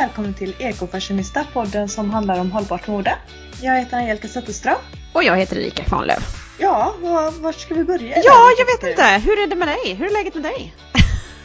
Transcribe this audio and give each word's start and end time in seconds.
Välkommen 0.00 0.34
till 0.34 0.54
Ekofashionista, 0.58 1.46
podden 1.52 1.88
som 1.88 2.10
handlar 2.10 2.40
om 2.40 2.52
hållbart 2.52 2.86
mode. 2.86 3.18
Jag 3.62 3.78
heter 3.78 3.96
Angelica 3.96 4.28
Zetterström. 4.28 4.76
Och 5.12 5.24
jag 5.24 5.36
heter 5.36 5.58
Erika 5.58 5.84
Kvarnlöf. 5.84 6.36
Ja, 6.58 6.94
var, 7.00 7.30
var 7.30 7.52
ska 7.52 7.74
vi 7.74 7.84
börja? 7.84 8.16
Ja, 8.24 8.48
jag 8.58 8.66
vet 8.66 8.90
inte. 8.90 9.02
Hur 9.02 9.42
är 9.42 9.46
det 9.46 9.56
med 9.56 9.68
dig? 9.68 9.94
Hur 9.94 10.06
är 10.06 10.10
läget 10.10 10.34
med 10.34 10.42
dig? 10.42 10.74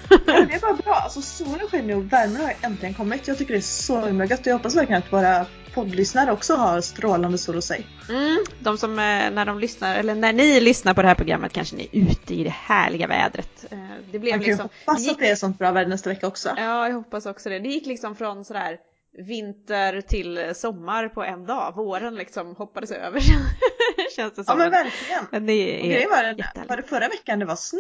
Ja, 0.10 0.18
det 0.26 0.54
är 0.54 0.60
bara 0.60 0.74
bra. 0.74 0.94
Alltså 0.94 1.21
solen 1.21 1.68
skiner 1.71 1.96
och 1.96 2.14
värmen 2.14 2.42
har 2.42 2.54
äntligen 2.62 2.94
kommit. 2.94 3.28
Jag 3.28 3.38
tycker 3.38 3.54
det 3.54 3.60
är 3.60 3.62
så 3.62 4.06
himla 4.06 4.26
gött 4.26 4.39
och 4.39 4.48
jag 4.48 4.54
hoppas 4.54 4.76
verkligen 4.76 5.01
att 5.01 5.14
våra 5.14 5.46
poddlyssnare 5.75 6.32
också 6.32 6.56
har 6.56 6.82
strålande 6.82 7.38
sol 7.38 7.56
hos 7.56 7.65
sig. 7.65 7.88
Mm, 8.10 8.38
de 8.60 8.78
som 8.78 8.92
eh, 8.92 9.32
när 9.32 9.46
de 9.46 9.60
lyssnar, 9.60 9.96
eller 9.96 10.15
när 10.15 10.34
ni 10.34 10.60
lyssnar 10.60 10.93
på 10.93 11.01
det 11.01 11.07
här 11.07 11.15
programmet 11.15 11.54
kanske 11.54 11.75
ni 11.75 11.89
är 11.92 12.00
ute 12.11 12.34
i 12.34 12.43
det 12.43 12.50
härliga 12.50 13.07
vädret. 13.07 13.65
Eh, 13.71 13.78
Det 14.11 14.20
blev 14.20 14.34
Man 14.34 14.39
kan 14.39 14.50
liksom... 14.50 14.70
hoppas 14.86 15.01
gick- 15.01 15.11
att 15.11 15.20
det 15.20 15.29
är 15.29 15.36
sånt 15.36 15.60
bra 15.60 15.71
väder 15.71 15.89
nästa 15.89 16.10
vecka 16.10 16.28
också. 16.28 16.50
Ja, 16.57 16.88
jag 16.88 16.96
hoppas 16.96 17.25
också 17.25 17.50
det. 17.50 17.60
Det 17.60 17.70
gick 17.70 17.86
liksom 17.86 18.15
från 18.15 18.46
sådär 18.46 18.78
vinter 19.28 20.01
till 20.01 20.51
sommar 20.56 21.07
på 21.10 21.24
en 21.24 21.46
dag. 21.46 21.74
Våren 21.76 22.15
liksom 22.15 22.56
hoppades 22.56 22.92
över 22.92 23.20
känns 24.15 24.34
det 24.34 24.39
Ja 24.42 24.43
som. 24.43 24.57
men 24.57 24.71
verkligen. 24.71 25.23
Men 25.32 25.46
det 25.46 25.79
Och 25.82 25.86
är 25.87 26.10
var, 26.10 26.23
det, 26.23 26.29
jättehärligt. 26.29 26.70
var 26.70 26.78
det 26.78 26.84
förra 26.84 27.07
veckan 27.07 27.39
det 27.39 27.46
var 27.46 27.56
snö? 27.56 27.79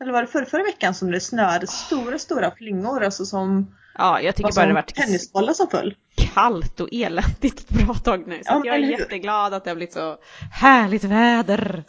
Eller 0.00 0.12
var 0.12 0.20
det 0.22 0.26
förra, 0.28 0.44
förra 0.46 0.62
veckan 0.62 0.94
som 0.94 1.10
det 1.10 1.20
snöade 1.20 1.66
stora, 1.66 2.18
stora 2.18 2.50
flingor 2.50 3.04
alltså 3.04 3.24
som 3.26 3.74
Ja, 3.98 4.20
jag 4.20 4.24
var 4.26 4.32
tycker 4.32 4.52
bara 4.52 4.66
det 4.66 4.72
varit 4.74 4.94
tennisbollar 4.94 5.52
som 5.52 5.68
föll? 5.70 5.94
Kallt 6.34 6.80
och 6.80 6.88
eländigt 6.92 7.60
ett 7.60 7.68
bra 7.68 7.94
tag 7.94 8.26
nu. 8.26 8.36
Så 8.36 8.42
Ja, 8.52 8.62
jag 8.64 8.74
är 8.74 8.78
jätteglad 8.78 9.54
att 9.54 9.64
det 9.64 9.70
har 9.70 9.74
blivit 9.76 9.94
så 9.94 10.16
härligt 10.52 11.04
väder. 11.04 11.84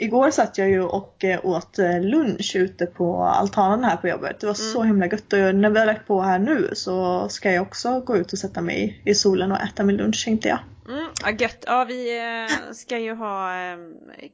Igår 0.00 0.30
satt 0.30 0.58
jag 0.58 0.68
ju 0.70 0.82
och 0.82 1.24
eh, 1.24 1.46
åt 1.46 1.78
eh, 1.78 2.00
lunch 2.00 2.52
ute 2.56 2.86
på 2.86 3.22
altanen 3.22 3.84
här 3.84 3.96
på 3.96 4.08
jobbet. 4.08 4.40
Det 4.40 4.46
var 4.46 4.54
så 4.54 4.82
himla 4.82 5.06
gött 5.06 5.32
och 5.32 5.54
när 5.54 5.70
vi 5.70 5.78
har 5.78 5.86
lagt 5.86 6.06
på 6.06 6.20
här 6.22 6.38
nu 6.38 6.70
så 6.74 7.28
ska 7.28 7.52
jag 7.52 7.62
också 7.62 8.00
gå 8.00 8.16
ut 8.16 8.32
och 8.32 8.38
sätta 8.38 8.60
mig 8.60 9.02
i 9.04 9.14
solen 9.14 9.52
och 9.52 9.58
äta 9.60 9.84
min 9.84 9.96
lunch 9.96 10.24
tänkte 10.24 10.48
jag. 10.48 10.58
Mm, 10.88 11.06
ja, 11.24 11.30
gött. 11.30 11.64
Ja, 11.66 11.84
vi 11.84 12.18
eh, 12.18 12.72
ska 12.72 12.98
ju 12.98 13.14
ha 13.14 13.54
eh, 13.72 13.76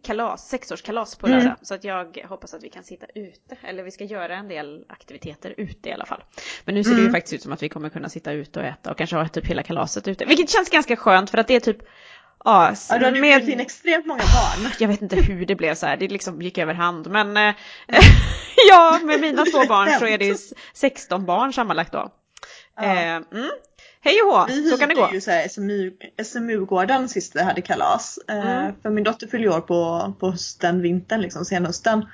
kalas, 0.02 0.48
sexårskalas 0.48 1.16
på 1.16 1.26
Mm. 1.26 1.38
lördag. 1.38 1.56
Så 1.62 1.74
att 1.74 1.84
jag 1.84 2.18
hoppas 2.28 2.54
att 2.54 2.62
vi 2.64 2.68
kan 2.68 2.84
sitta 2.84 3.06
ute. 3.14 3.56
Eller 3.62 3.82
vi 3.82 3.90
ska 3.90 4.04
göra 4.04 4.36
en 4.36 4.48
del 4.48 4.84
aktiviteter 4.88 5.54
ute 5.56 5.88
i 5.88 5.92
alla 5.92 6.06
fall. 6.06 6.24
Men 6.64 6.74
nu 6.74 6.84
ser 6.84 6.90
det 6.90 6.96
ju 6.96 7.02
Mm. 7.02 7.12
faktiskt 7.12 7.32
ut 7.34 7.42
som 7.42 7.52
att 7.52 7.62
vi 7.62 7.68
kommer 7.68 7.88
kunna 7.88 8.08
sitta 8.08 8.32
ute 8.32 8.60
och 8.60 8.66
äta 8.66 8.90
och 8.90 8.98
kanske 8.98 9.16
ha 9.16 9.28
typ 9.28 9.46
hela 9.46 9.62
kalaset 9.62 10.08
ute. 10.08 10.24
Vilket 10.24 10.50
känns 10.50 10.70
ganska 10.70 10.96
skönt 10.96 11.30
för 11.30 11.38
att 11.38 11.48
det 11.48 11.54
är 11.56 11.60
typ 11.60 11.78
Ja, 12.44 12.74
Ja, 12.90 12.98
du 12.98 13.04
hade 13.04 13.16
ju 13.16 13.20
med- 13.20 13.38
bjudit 13.40 13.54
in 13.54 13.60
extremt 13.60 14.06
många 14.06 14.22
barn. 14.22 14.70
jag 14.78 14.88
vet 14.88 15.02
inte 15.02 15.16
hur 15.16 15.46
det 15.46 15.54
blev 15.54 15.74
så 15.74 15.86
här, 15.86 15.96
det 15.96 16.08
liksom 16.08 16.42
gick 16.42 16.58
över 16.58 16.74
hand. 16.74 17.10
Men 17.10 17.36
eh, 17.36 17.54
ja, 18.70 19.00
med 19.02 19.20
mina 19.20 19.44
två 19.44 19.64
barn 19.68 19.98
så 19.98 20.06
är 20.06 20.18
det 20.18 20.24
ju 20.24 20.36
16 20.74 21.26
barn 21.26 21.52
sammanlagt 21.52 21.92
då. 21.92 22.12
Ja. 22.76 22.82
Eh, 22.84 23.14
mm. 23.14 23.50
Hej 24.00 24.14
och 24.26 24.32
hå, 24.38 24.46
Vi 24.48 24.70
så 24.70 24.76
kan 24.78 24.88
det 24.88 24.94
hyrde 24.94 25.06
gå. 25.08 25.14
ju 25.14 25.20
så 25.20 25.30
här 25.30 25.48
SMU, 25.48 25.92
SMU-gården 26.24 27.08
sist 27.08 27.36
vi 27.36 27.42
hade 27.42 27.60
kalas. 27.62 28.18
Eh, 28.28 28.34
Mm. 28.58 28.72
För 28.82 28.90
min 28.90 29.04
dotter 29.04 29.26
fyller 29.26 29.44
ju 29.44 29.50
år 29.50 29.60
på, 29.60 30.12
på 30.20 30.30
hösten, 30.30 30.82
vintern 30.82 31.20
liksom, 31.20 31.44
senhösten. 31.44 32.06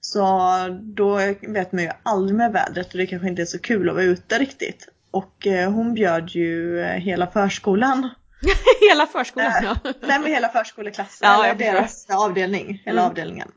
Så 0.00 0.38
då 0.80 1.16
vet 1.40 1.72
man 1.72 1.82
ju 1.82 1.90
aldrig 2.02 2.36
med 2.36 2.52
vädret 2.52 2.92
och 2.92 2.98
det 2.98 3.06
kanske 3.06 3.28
inte 3.28 3.42
är 3.42 3.46
så 3.46 3.58
kul 3.58 3.88
att 3.88 3.94
vara 3.94 4.04
ute 4.04 4.38
riktigt. 4.38 4.88
Och 5.10 5.46
eh, 5.46 5.70
hon 5.72 5.94
bjöd 5.94 6.28
ju 6.30 6.80
eh, 6.80 6.86
hela 6.96 7.26
förskolan. 7.26 8.08
Hela 8.90 9.06
förskolan. 9.06 9.52
Äh, 9.52 9.64
ja. 9.64 9.76
Nej 9.84 10.18
men 10.20 10.24
hela 10.24 10.48
förskoleklassen, 10.48 11.28
Ja, 11.28 11.44
eller 11.44 11.54
deras 11.54 12.06
avdelning, 12.10 12.82
hela 12.84 13.00
Mm. 13.00 13.10
avdelningen. 13.10 13.48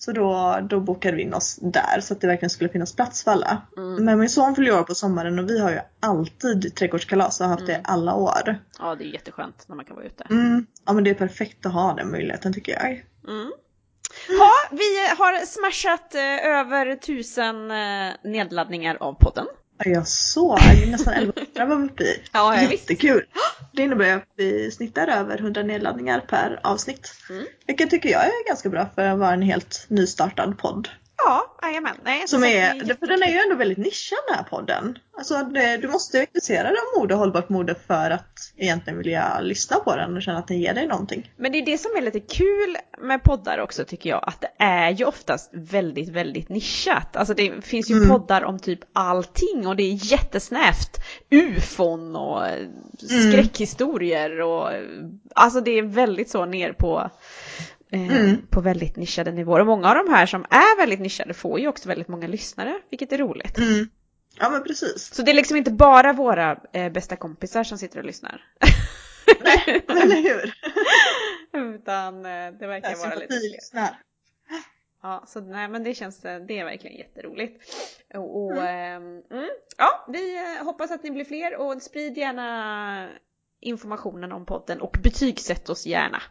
Så 0.00 0.12
då, 0.12 0.58
då 0.70 0.80
bokade 0.80 1.16
vi 1.16 1.22
in 1.22 1.34
oss 1.34 1.58
där 1.62 2.00
så 2.00 2.14
att 2.14 2.20
det 2.20 2.26
verkligen 2.26 2.50
skulle 2.50 2.70
finnas 2.70 2.96
plats 2.96 3.24
för 3.24 3.30
alla. 3.30 3.62
Mm. 3.76 4.04
Men 4.04 4.18
min 4.18 4.28
son 4.28 4.54
fyller 4.54 4.78
år 4.78 4.82
på 4.82 4.94
sommaren 4.94 5.38
och 5.38 5.50
vi 5.50 5.60
har 5.60 5.70
ju 5.70 5.78
alltid 6.00 6.74
trädgårdskalas 6.76 7.40
och 7.40 7.46
har 7.46 7.54
haft 7.54 7.66
det 7.66 7.72
Mm. 7.74 7.84
alla 7.88 8.14
år. 8.14 8.58
Ja, 8.78 8.94
det 8.94 9.04
är 9.04 9.08
jätteskönt 9.08 9.64
när 9.68 9.76
man 9.76 9.84
kan 9.84 9.96
vara 9.96 10.06
ute. 10.06 10.24
Mm. 10.30 10.66
Ja 10.86 10.92
men 10.92 11.04
det 11.04 11.10
är 11.10 11.14
perfekt 11.14 11.66
att 11.66 11.72
ha 11.72 11.92
den 11.94 12.10
möjligheten 12.10 12.52
tycker 12.52 12.72
jag. 12.72 12.90
Mm. 13.28 13.52
Ja, 14.28 14.50
vi 14.70 15.08
har 15.18 15.46
smashat 15.46 16.14
eh, 16.14 16.46
över 16.46 16.96
tusen 16.96 17.70
eh, 17.70 18.14
nedladdningar 18.24 18.96
av 19.00 19.12
podden. 19.12 19.46
Ja, 19.78 19.90
Jag 19.90 20.08
såg 20.08 20.58
nästan 20.86 21.14
1100 21.14 21.66
var 21.66 21.76
vi 21.76 21.86
uppe 21.86 22.02
i. 22.02 22.22
Ja, 22.32 22.56
ja. 22.56 22.70
Jättekul! 22.70 23.24
Det 23.72 23.82
innebär 23.82 24.16
att 24.16 24.28
vi 24.36 24.70
snittar 24.70 25.08
över 25.08 25.38
100 25.38 25.62
nedladdningar 25.62 26.20
per 26.20 26.60
avsnitt. 26.62 27.14
Mm. 27.30 27.46
Vilket 27.66 27.90
tycker 27.90 28.08
jag 28.08 28.24
är 28.24 28.48
ganska 28.48 28.68
bra 28.68 28.88
för 28.94 29.02
att 29.02 29.18
vara 29.18 29.32
en 29.32 29.42
helt 29.42 29.86
nystartad 29.88 30.58
podd. 30.58 30.88
Ja, 31.24 31.56
jajamän. 31.62 31.96
Nej, 32.04 32.28
Som 32.28 32.44
är, 32.44 32.94
för 32.94 33.06
den 33.06 33.22
är 33.22 33.28
ju 33.32 33.38
ändå 33.38 33.54
väldigt 33.56 33.78
nischad 33.78 34.18
den 34.28 34.36
här 34.36 34.44
podden. 34.44 34.98
Alltså 35.18 35.34
det, 35.42 35.76
du 35.76 35.88
måste 35.88 36.16
ju 36.16 36.20
vara 36.20 36.26
intresserad 36.34 36.66
av 36.72 37.00
mode 37.00 37.14
och 37.14 37.20
hållbart 37.20 37.48
mode 37.48 37.74
för 37.86 38.10
att 38.10 38.52
egentligen 38.56 38.98
vilja 38.98 39.40
lyssna 39.40 39.76
på 39.76 39.96
den 39.96 40.16
och 40.16 40.22
känna 40.22 40.38
att 40.38 40.48
den 40.48 40.60
ger 40.60 40.74
dig 40.74 40.86
någonting. 40.86 41.32
Men 41.36 41.52
det 41.52 41.58
är 41.58 41.66
det 41.66 41.78
som 41.78 41.90
är 41.96 42.00
lite 42.02 42.20
kul 42.20 42.76
med 42.98 43.22
poddar 43.22 43.58
också 43.58 43.84
tycker 43.84 44.10
jag, 44.10 44.24
att 44.26 44.40
det 44.40 44.50
är 44.64 44.90
ju 44.90 45.04
oftast 45.04 45.50
väldigt, 45.52 46.08
väldigt 46.08 46.48
nischat. 46.48 47.16
Alltså 47.16 47.34
det 47.34 47.64
finns 47.64 47.90
ju 47.90 47.94
Mm. 47.96 48.08
poddar 48.08 48.44
om 48.44 48.58
typ 48.58 48.80
allting 48.92 49.66
och 49.66 49.76
det 49.76 49.82
är 49.82 50.12
jättesnävt. 50.12 50.96
Ufon 51.30 52.16
och 52.16 52.46
eh, 52.46 52.58
Mm. 53.10 53.32
skräckhistorier 53.32 54.40
och 54.40 54.70
alltså 55.34 55.60
det 55.60 55.70
är 55.70 55.82
väldigt 55.82 56.30
så 56.30 56.44
ner 56.44 56.72
på 56.72 57.10
Mm. 57.90 58.46
på 58.50 58.60
väldigt 58.60 58.96
nischade 58.96 59.32
nivåer. 59.32 59.60
Och 59.60 59.66
många 59.66 59.88
av 59.88 59.94
de 59.94 60.12
här 60.12 60.26
som 60.26 60.44
är 60.50 60.76
väldigt 60.76 61.00
nischade 61.00 61.34
får 61.34 61.60
ju 61.60 61.68
också 61.68 61.88
väldigt 61.88 62.08
många 62.08 62.26
lyssnare, 62.26 62.80
vilket 62.90 63.12
är 63.12 63.18
roligt. 63.18 63.58
Mm. 63.58 63.88
Ja 64.38 64.50
men 64.50 64.62
precis. 64.62 65.14
Så 65.14 65.22
det 65.22 65.30
är 65.30 65.34
liksom 65.34 65.56
inte 65.56 65.70
bara 65.70 66.12
våra 66.12 66.60
eh, 66.72 66.92
bästa 66.92 67.16
kompisar 67.16 67.64
som 67.64 67.78
sitter 67.78 67.98
och 67.98 68.04
lyssnar. 68.04 68.44
Nej, 69.44 69.84
eller 69.88 70.22
hur? 70.22 70.54
Utan 71.74 72.16
eh, 72.26 72.52
det 72.60 72.66
verkar 72.66 72.96
vara 72.96 73.14
lite 73.14 73.40
fler. 73.72 73.90
Ja, 75.02 75.24
så 75.26 75.40
nej 75.40 75.68
men 75.68 75.84
det 75.84 75.94
känns, 75.94 76.24
eh, 76.24 76.40
det 76.40 76.58
är 76.58 76.64
verkligen 76.64 76.96
jätteroligt. 76.96 77.64
Och, 78.14 78.44
och 78.44 78.62
mm, 78.62 79.22
ja, 79.76 80.06
vi 80.08 80.36
eh, 80.36 80.64
hoppas 80.64 80.90
att 80.90 81.02
ni 81.02 81.10
blir 81.10 81.24
fler 81.24 81.56
och 81.56 81.82
sprid 81.82 82.18
gärna 82.18 83.08
informationen 83.60 84.32
om 84.32 84.46
podden 84.46 84.80
och 84.80 84.96
betygsätt 85.02 85.68
oss 85.68 85.86
gärna. 85.86 86.22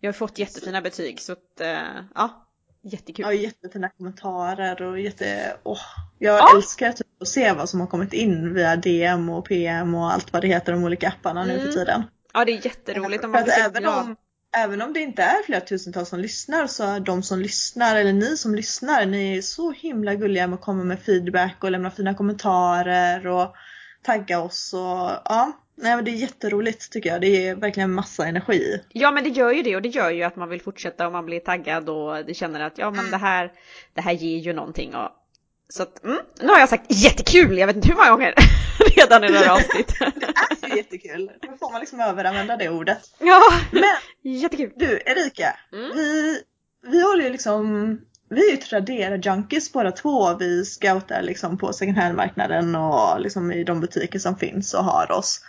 Vi 0.00 0.06
har 0.08 0.12
fått 0.12 0.38
jättefina 0.38 0.80
betyg 0.80 1.20
så 1.20 1.32
att, 1.32 1.60
eh, 1.60 2.02
ja, 2.14 2.46
jättekul. 2.82 3.24
Ja, 3.24 3.32
jättefina 3.32 3.88
kommentarer 3.88 4.82
och 4.82 5.00
jätte... 5.00 5.56
Åh, 5.62 5.78
jag 6.18 6.38
Ja. 6.38 6.56
älskar 6.56 6.92
typ 6.92 7.06
att 7.22 7.28
se 7.28 7.52
vad 7.52 7.68
som 7.68 7.80
har 7.80 7.86
kommit 7.86 8.12
in 8.12 8.54
via 8.54 8.76
DM 8.76 9.28
och 9.28 9.44
PM 9.44 9.94
och 9.94 10.12
allt 10.12 10.32
vad 10.32 10.42
det 10.42 10.48
heter 10.48 10.72
de 10.72 10.84
olika 10.84 11.08
apparna 11.08 11.44
nu 11.44 11.52
Mm. 11.52 11.66
för 11.66 11.72
tiden. 11.72 12.02
Ja, 12.34 12.44
det 12.44 12.52
är 12.52 12.64
jätteroligt 12.66 13.24
om 13.24 13.30
man 13.30 13.42
blir 13.44 13.52
även, 13.52 13.82
glad. 13.82 14.04
om, 14.04 14.16
även 14.56 14.82
om 14.82 14.92
det 14.92 15.00
inte 15.00 15.22
är 15.22 15.42
flera 15.46 15.60
tusentals 15.60 16.08
som 16.08 16.20
lyssnar 16.20 16.66
så 16.66 16.84
är 16.84 17.00
de 17.00 17.22
som 17.22 17.38
lyssnar, 17.40 17.96
eller 17.96 18.12
ni 18.12 18.36
som 18.36 18.54
lyssnar, 18.54 19.06
ni 19.06 19.38
är 19.38 19.42
så 19.42 19.72
himla 19.72 20.14
gulliga 20.14 20.46
med 20.46 20.54
att 20.54 20.60
komma 20.64 20.84
med 20.84 21.00
feedback 21.00 21.56
och 21.64 21.70
lämna 21.70 21.90
fina 21.90 22.14
kommentarer 22.14 23.26
och 23.26 23.54
tagga 24.02 24.40
oss 24.40 24.72
och 24.74 25.10
ja. 25.24 25.52
Nej 25.82 25.96
men 25.96 26.04
det 26.04 26.10
är 26.10 26.14
jätteroligt 26.14 26.92
tycker 26.92 27.10
jag. 27.10 27.20
Det 27.20 27.48
är 27.48 27.54
verkligen 27.54 27.92
massa 27.92 28.26
energi. 28.26 28.80
Ja 28.88 29.10
men 29.10 29.24
det 29.24 29.30
gör 29.30 29.52
ju 29.52 29.62
det 29.62 29.76
och 29.76 29.82
det 29.82 29.88
gör 29.88 30.10
ju 30.10 30.22
att 30.22 30.36
man 30.36 30.48
vill 30.48 30.62
fortsätta 30.62 31.06
och 31.06 31.12
man 31.12 31.26
blir 31.26 31.40
taggad 31.40 31.88
och 31.88 32.24
det 32.26 32.34
känner 32.34 32.60
att 32.60 32.78
ja 32.78 32.90
men 32.90 33.10
det 33.10 33.16
här, 33.16 33.52
det 33.94 34.00
här 34.00 34.12
ger 34.12 34.38
ju 34.38 34.52
någonting 34.52 34.94
och 34.94 35.08
så 35.68 35.82
att, 35.82 36.04
mm, 36.04 36.18
nu 36.40 36.48
har 36.48 36.58
jag 36.58 36.68
sagt 36.68 36.84
jättekul, 36.88 37.58
jag 37.58 37.66
vet 37.66 37.76
inte 37.76 37.88
hur 37.88 37.94
många 37.96 38.10
gånger 38.10 38.34
redan 38.96 39.24
i 39.24 39.28
det 39.28 39.38
här 39.38 39.50
avsnittet. 39.54 39.98
Det 40.60 40.66
är 40.66 40.70
ju 40.70 40.76
jättekul. 40.76 41.30
Då 41.42 41.56
får 41.56 41.72
man 41.72 41.80
liksom 41.80 42.00
överanvända 42.00 42.56
det 42.56 42.68
ordet. 42.68 42.98
ja, 43.18 43.40
Men 43.72 44.32
jättekul. 44.34 44.72
Du 44.76 45.00
Erika, 45.06 45.56
Mm. 45.72 45.90
vi, 45.96 46.38
vi 46.90 47.02
håller 47.02 47.24
ju 47.24 47.30
liksom 47.30 47.98
vi 48.30 48.48
är 48.48 48.50
ju 48.50 48.56
Tradera-junkies 48.56 49.72
båda 49.72 49.92
två. 49.92 50.34
Vi 50.38 50.64
scoutar 50.64 51.22
liksom 51.22 51.58
på 51.58 51.72
second 51.72 51.98
hand-marknaden 51.98 52.74
och 52.76 53.20
liksom 53.20 53.52
i 53.52 53.64
de 53.64 53.80
butiker 53.80 54.18
som 54.18 54.36
finns 54.36 54.74
och 54.74 54.84
har 54.84 55.12
oss. 55.12 55.40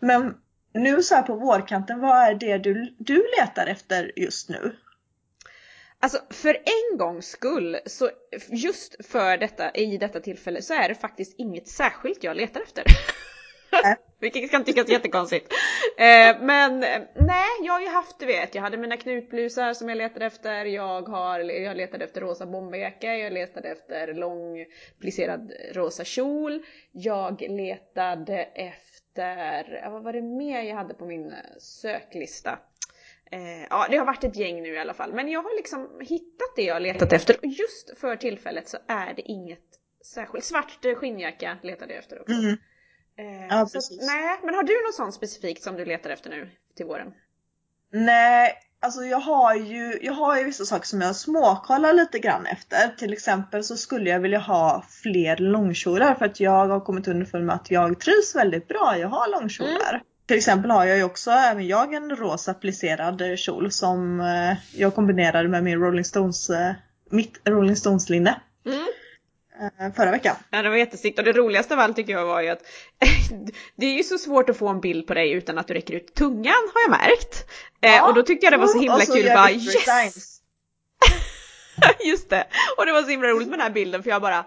Men 0.00 0.34
nu 0.72 1.02
så 1.02 1.14
här 1.14 1.22
på 1.22 1.34
vårkanten, 1.34 2.00
vad 2.00 2.16
är 2.16 2.34
det 2.34 2.58
du, 2.58 2.94
du 2.98 3.26
letar 3.38 3.66
efter 3.66 4.12
just 4.16 4.48
nu? 4.48 4.76
Alltså 6.00 6.18
för 6.30 6.54
en 6.54 6.98
gångs 6.98 7.26
skull, 7.26 7.78
så 7.86 8.10
just 8.48 9.06
för 9.06 9.36
detta, 9.36 9.70
i 9.70 9.96
detta 9.96 10.20
tillfälle 10.20 10.62
så 10.62 10.74
är 10.74 10.88
det 10.88 10.94
faktiskt 10.94 11.34
inget 11.38 11.68
särskilt 11.68 12.24
jag 12.24 12.36
letar 12.36 12.60
efter. 12.60 12.84
Vilket 14.20 14.50
kan 14.50 14.64
tyckas 14.64 14.88
jättekonstigt. 14.88 15.52
Eh, 15.98 16.40
men 16.40 16.80
nej, 17.14 17.48
jag 17.62 17.72
har 17.72 17.80
ju 17.80 17.88
haft, 17.88 18.18
du 18.18 18.26
vet, 18.26 18.54
jag 18.54 18.62
hade 18.62 18.76
mina 18.76 18.96
knutblusar 18.96 19.74
som 19.74 19.88
jag 19.88 19.98
letade 19.98 20.26
efter, 20.26 20.64
jag 20.64 21.08
har, 21.08 21.40
jag 21.40 21.76
letade 21.76 22.04
efter 22.04 22.20
rosa 22.20 22.46
bomberjacka, 22.46 23.14
jag 23.14 23.32
letade 23.32 23.68
efter 23.68 24.14
lång 24.14 24.66
plisserad 25.00 25.52
rosa 25.72 26.04
kjol, 26.04 26.62
jag 26.92 27.40
letade 27.40 28.42
efter, 28.42 29.05
ja, 29.18 29.90
vad 29.90 30.02
var 30.02 30.12
det 30.12 30.22
mer 30.22 30.62
jag 30.62 30.76
hade 30.76 30.94
på 30.94 31.06
min 31.06 31.32
eh, 31.32 31.38
söklista? 31.58 32.58
Eh, 33.30 33.62
ja, 33.70 33.86
det 33.90 33.96
har 33.96 34.06
varit 34.06 34.24
ett 34.24 34.36
gäng 34.36 34.62
nu 34.62 34.68
i 34.74 34.78
alla 34.78 34.94
fall. 34.94 35.12
Men 35.12 35.28
jag 35.28 35.42
har 35.42 35.56
liksom 35.56 36.00
hittat 36.00 36.56
det 36.56 36.62
jag 36.62 36.82
letat 36.82 37.12
efter 37.12 37.36
och 37.36 37.46
just 37.46 37.98
för 37.98 38.16
tillfället 38.16 38.68
så 38.68 38.78
är 38.88 39.14
det 39.14 39.22
inget 39.22 39.80
särskild. 40.04 40.44
Svart 40.44 40.84
skinnjacka 40.96 41.58
letade 41.62 41.92
jag 41.92 41.98
efter 41.98 42.20
också. 42.20 42.34
Mm. 42.34 42.56
Eh, 43.18 43.46
Ja, 43.48 43.66
så 43.66 44.06
nej, 44.06 44.38
men 44.42 44.54
har 44.54 44.62
du 44.62 44.86
något 44.86 44.94
sånt 44.94 45.14
specifikt 45.14 45.62
som 45.62 45.76
du 45.76 45.84
letar 45.84 46.10
efter 46.10 46.30
nu 46.30 46.50
till 46.76 46.86
våren? 46.86 47.14
Nej, 47.90 48.54
alltså 48.82 49.02
jag 49.04 49.20
har 49.20 49.54
ju, 49.54 49.98
jag 50.02 50.12
har 50.12 50.38
ju 50.38 50.44
vissa 50.44 50.64
saker 50.64 50.86
som 50.86 51.00
jag 51.00 51.16
småkollar 51.16 51.92
lite 51.92 52.18
grann 52.18 52.46
efter. 52.46 52.88
Till 52.98 53.12
exempel 53.12 53.64
så 53.64 53.76
skulle 53.76 54.10
jag 54.10 54.20
vilja 54.20 54.38
ha 54.38 54.84
fler 55.02 55.36
långkjolar 55.36 56.14
för 56.14 56.24
att 56.24 56.40
jag 56.40 56.68
har 56.68 56.80
kommit 56.80 57.08
underfund 57.08 57.46
med 57.46 57.54
att 57.54 57.70
jag 57.70 58.00
trivs 58.00 58.36
väldigt 58.36 58.68
bra 58.68 58.94
i 58.98 59.02
att 59.02 59.10
ha 59.10 59.26
långkjolar. 59.26 60.02
Till 60.26 60.36
exempel 60.36 60.70
har 60.70 60.84
jag 60.84 60.96
ju 60.96 61.04
också, 61.04 61.30
även 61.30 61.66
jag, 61.66 61.94
en 61.94 62.16
rosa 62.16 62.54
plisserad 62.54 63.22
kjol 63.36 63.70
som 63.70 64.20
eh, 64.20 64.80
jag 64.80 64.94
kombinerade 64.94 65.48
med 65.48 65.64
min 65.64 65.78
Rolling 65.80 66.04
Stones, 66.04 66.50
eh, 66.50 66.72
mitt 67.10 67.40
Rolling 67.44 67.76
Stones 67.76 68.08
linne 68.08 68.40
Mm. 68.66 68.86
Eh, 69.60 69.92
förra 69.92 70.10
veckan. 70.10 70.36
Ja, 70.50 70.62
det 70.62 70.68
var 70.68 70.76
jättesnyggt 70.76 71.18
och 71.18 71.24
det 71.24 71.32
roligaste 71.32 71.74
av 71.74 71.80
allt 71.80 71.96
tycker 71.96 72.12
jag 72.12 72.26
var 72.26 72.40
ju 72.40 72.48
att 72.48 72.62
det 73.76 73.86
är 73.86 73.96
ju 73.96 74.02
så 74.02 74.18
svårt 74.18 74.50
att 74.50 74.56
få 74.56 74.68
en 74.68 74.80
bild 74.80 75.06
på 75.06 75.14
dig 75.14 75.32
utan 75.32 75.58
att 75.58 75.66
du 75.66 75.74
räcker 75.74 75.94
ut 75.94 76.14
tungan 76.14 76.70
har 76.74 76.80
jag 76.82 76.90
märkt. 76.90 77.50
Eh, 77.80 78.08
och 78.08 78.14
då 78.14 78.22
tyckte 78.22 78.46
jag 78.46 78.52
det 78.52 78.56
var 78.56 78.66
så 78.66 78.78
himla 78.78 78.94
Och 78.94 79.02
så 79.02 79.12
kul 79.12 79.24
bara 79.24 79.50
yes! 79.50 80.40
Just 82.04 82.30
det! 82.30 82.46
Och 82.76 82.86
det 82.86 82.92
var 82.92 83.02
så 83.02 83.08
himla 83.08 83.28
roligt 83.28 83.48
med 83.48 83.58
den 83.58 83.66
här 83.66 83.72
bilden 83.72 84.02
för 84.02 84.10
jag 84.10 84.22
bara! 84.22 84.44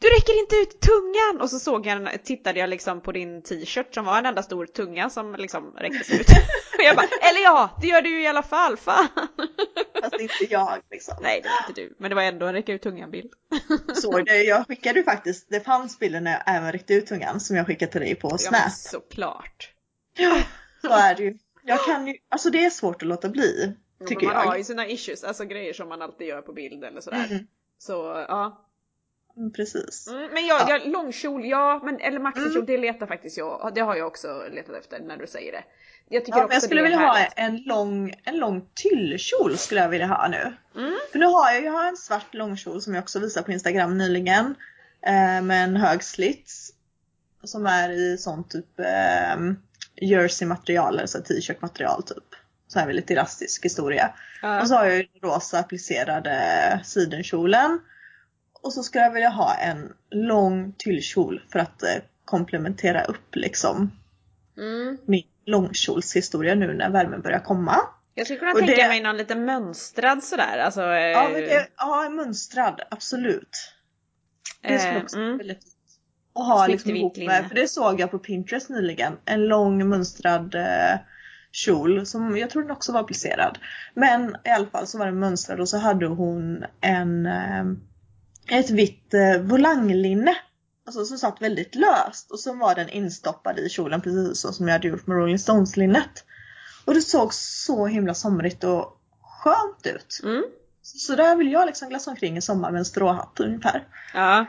Du 0.00 0.08
räcker 0.08 0.40
inte 0.40 0.56
ut 0.56 0.80
tungan! 0.80 1.40
Och 1.42 1.50
så 1.50 1.58
såg 1.58 1.86
jag, 1.86 2.24
tittade 2.24 2.58
jag 2.60 2.70
liksom 2.70 3.00
på 3.00 3.12
din 3.12 3.42
t-shirt 3.42 3.94
som 3.94 4.04
var 4.04 4.18
en 4.18 4.26
enda 4.26 4.42
stor 4.42 4.66
tunga 4.66 5.10
som 5.10 5.34
liksom 5.34 5.72
räcktes 5.76 6.10
ut. 6.10 6.26
Och 6.78 6.84
jag 6.84 6.96
bara, 6.96 7.06
eller 7.22 7.40
ja, 7.40 7.78
det 7.80 7.86
gör 7.86 8.02
du 8.02 8.10
ju 8.10 8.22
i 8.22 8.26
alla 8.26 8.42
fall, 8.42 8.76
fan! 8.76 9.08
Fast 10.02 10.20
inte 10.20 10.44
jag 10.50 10.78
liksom. 10.90 11.14
Nej 11.22 11.40
det 11.42 11.48
var 11.48 11.68
inte 11.68 11.80
du, 11.80 11.94
men 11.98 12.08
det 12.08 12.14
var 12.14 12.22
ändå 12.22 12.46
en 12.46 12.52
räcka 12.52 12.72
ut 12.72 12.82
tungan 12.82 13.10
bild. 13.10 13.30
Såg 13.94 14.26
det, 14.26 14.42
jag 14.42 14.66
skickade 14.66 14.98
ju 14.98 15.04
faktiskt, 15.04 15.46
det 15.50 15.60
fanns 15.60 15.98
bilder 15.98 16.20
när 16.20 16.30
jag 16.32 16.42
även 16.56 16.72
räckte 16.72 16.94
ut 16.94 17.06
tungan 17.06 17.40
som 17.40 17.56
jag 17.56 17.66
skickade 17.66 17.92
till 17.92 18.00
dig 18.00 18.14
på 18.14 18.28
Ja 18.30 18.38
Snap. 18.38 18.52
men 18.52 18.70
såklart. 18.70 19.72
Ja, 20.16 20.38
så 20.82 20.88
är 20.88 21.14
det 21.14 21.22
ju. 21.22 21.38
Jag 21.62 21.84
kan 21.84 22.06
ju, 22.06 22.14
alltså 22.28 22.50
det 22.50 22.64
är 22.64 22.70
svårt 22.70 23.02
att 23.02 23.08
låta 23.08 23.28
bli. 23.28 23.74
Ja, 23.98 24.06
Tycker 24.06 24.26
men 24.26 24.36
man 24.36 24.46
har 24.46 24.52
jag. 24.52 24.58
ju 24.58 24.64
sina 24.64 24.86
issues, 24.88 25.24
alltså 25.24 25.44
grejer 25.44 25.72
som 25.72 25.88
man 25.88 26.02
alltid 26.02 26.26
gör 26.26 26.42
på 26.42 26.52
bild 26.52 26.84
eller 26.84 27.00
sådär. 27.00 27.26
Mm, 27.30 27.46
Så 27.78 28.24
ja. 28.28 28.66
Mm, 29.36 29.52
precis. 29.52 30.08
Mm, 30.08 30.28
men 30.32 30.46
jag, 30.46 30.60
Ja. 30.60 30.66
jag, 30.70 30.92
långkjol, 30.92 31.44
ja, 31.46 31.80
men, 31.84 32.00
eller 32.00 32.18
maxikjol, 32.18 32.52
Mm. 32.56 32.66
det 32.66 32.76
letar 32.78 33.06
faktiskt 33.06 33.38
jag. 33.38 33.72
Det 33.74 33.80
har 33.80 33.96
jag 33.96 34.06
också 34.06 34.42
letat 34.52 34.76
efter 34.76 35.00
när 35.00 35.16
du 35.16 35.26
säger 35.26 35.52
det. 35.52 35.64
Jag 36.08 36.24
tycker 36.24 36.38
Ja, 36.38 36.44
också 36.44 36.54
jag 36.54 36.62
skulle 36.62 36.80
det 36.80 36.82
vilja 36.82 36.98
ha 36.98 37.18
en 37.18 37.56
lång, 37.62 38.14
en 38.24 38.36
lång 38.38 38.66
tyllkjol 38.74 39.58
skulle 39.58 39.80
jag 39.80 39.88
vilja 39.88 40.06
ha 40.06 40.28
nu. 40.28 40.52
Mm. 40.80 40.94
För 41.12 41.18
nu 41.18 41.26
har 41.26 41.52
jag 41.52 41.62
ju 41.62 41.88
en 41.88 41.96
svart 41.96 42.34
långkjol 42.34 42.82
som 42.82 42.94
jag 42.94 43.02
också 43.02 43.18
visade 43.18 43.46
på 43.46 43.52
Instagram 43.52 43.98
nyligen. 43.98 44.54
Eh, 45.06 45.42
med 45.42 45.64
en 45.64 45.76
hög 45.76 46.02
slits. 46.02 46.70
Som 47.44 47.66
är 47.66 47.90
i 47.90 48.18
sån 48.18 48.48
typ 48.48 48.80
eh, 48.80 49.36
jersey 49.96 50.48
material, 50.48 50.98
alltså 51.00 51.18
t-shirt 51.22 51.62
material 51.62 52.02
typ. 52.02 52.24
Så 52.68 52.78
här 52.78 52.86
väldigt 52.86 53.10
elastisk 53.10 53.64
historia. 53.64 54.14
Ja. 54.42 54.60
Och 54.60 54.68
så 54.68 54.74
har 54.74 54.84
jag 54.84 54.96
ju 54.96 55.02
den 55.20 55.30
rosa 55.30 55.58
applicerade 55.58 56.80
sidenkjolen. 56.84 57.80
Och 58.62 58.72
så 58.72 58.82
skulle 58.82 59.04
jag 59.04 59.12
vilja 59.12 59.28
ha 59.28 59.54
en 59.54 59.92
lång 60.10 60.72
tyllkjol 60.78 61.42
för 61.52 61.58
att 61.58 61.82
eh, 61.82 61.88
komplementera 62.24 63.04
upp 63.04 63.36
liksom 63.36 63.90
Mm. 64.58 64.98
min 65.06 65.22
långkjolshistoria 65.46 66.54
nu 66.54 66.74
när 66.74 66.90
värmen 66.90 67.20
börjar 67.20 67.38
komma. 67.40 67.76
Jag 68.14 68.26
skulle 68.26 68.38
kunna 68.38 68.52
Och 68.52 68.58
tänka 68.58 68.74
det- 68.82 68.88
mig 68.88 69.02
någon 69.02 69.16
lite 69.16 69.34
mönstrad 69.34 70.22
sådär. 70.24 70.58
Alltså, 70.58 70.80
Ja, 70.80 71.24
eh, 71.26 71.32
men 71.32 71.40
det, 71.40 71.68
ja 71.76 72.08
mönstrad, 72.10 72.80
absolut. 72.90 73.72
Det 74.62 74.78
skulle 74.78 74.96
eh, 74.96 75.02
också 75.02 75.16
mm. 75.16 75.28
vara 75.28 75.38
väldigt 75.38 75.62
fint. 75.62 75.74
Och 76.32 76.44
ha 76.44 76.64
Snyggt 76.64 76.72
liksom 76.86 76.96
ihop 76.96 77.16
med, 77.16 77.48
för 77.48 77.54
det 77.54 77.68
såg 77.68 78.00
jag 78.00 78.10
på 78.10 78.18
Pinterest 78.18 78.68
nyligen. 78.70 79.12
En 79.24 79.46
lång 79.48 79.88
mönstrad 79.88 80.54
eh, 80.54 80.98
kjol 81.52 82.06
som 82.06 82.36
jag 82.36 82.50
tror 82.50 82.62
den 82.62 82.70
också 82.70 82.92
var 82.92 83.00
applicerad. 83.00 83.58
Men 83.94 84.36
i 84.44 84.48
alla 84.48 84.66
fall 84.66 84.86
så 84.86 84.98
var 84.98 85.06
den 85.06 85.18
mönstrad 85.18 85.60
och 85.60 85.68
så 85.68 85.78
hade 85.78 86.06
hon 86.06 86.64
en 86.80 87.26
eh, 87.26 87.64
ett 88.50 88.70
vitt 88.70 89.14
eh, 89.14 89.40
volanglinne. 89.42 90.34
Alltså 90.86 91.04
som 91.04 91.18
satt 91.18 91.42
väldigt 91.42 91.74
löst 91.74 92.30
och 92.30 92.40
så 92.40 92.54
var 92.54 92.74
den 92.74 92.88
instoppad 92.88 93.58
i 93.58 93.68
kjolen 93.68 94.00
precis 94.00 94.40
så 94.40 94.52
som 94.52 94.68
jag 94.68 94.72
hade 94.72 94.88
gjort 94.88 95.06
med 95.06 95.16
Rolling 95.16 95.38
Stones-linnet. 95.38 96.24
Och 96.84 96.94
det 96.94 97.02
såg 97.02 97.34
så 97.34 97.86
himla 97.86 98.14
somrigt 98.14 98.64
och 98.64 99.00
skönt 99.22 99.86
ut. 99.86 100.20
Mm. 100.22 100.44
Så 100.82 101.16
där 101.16 101.36
vill 101.36 101.52
jag 101.52 101.66
liksom 101.66 101.88
glassa 101.88 102.10
omkring 102.10 102.36
i 102.36 102.40
sommar 102.40 102.70
med 102.70 102.78
en 102.78 102.84
stråhatt 102.84 103.40
ungefär. 103.40 103.84
Ja. 104.14 104.46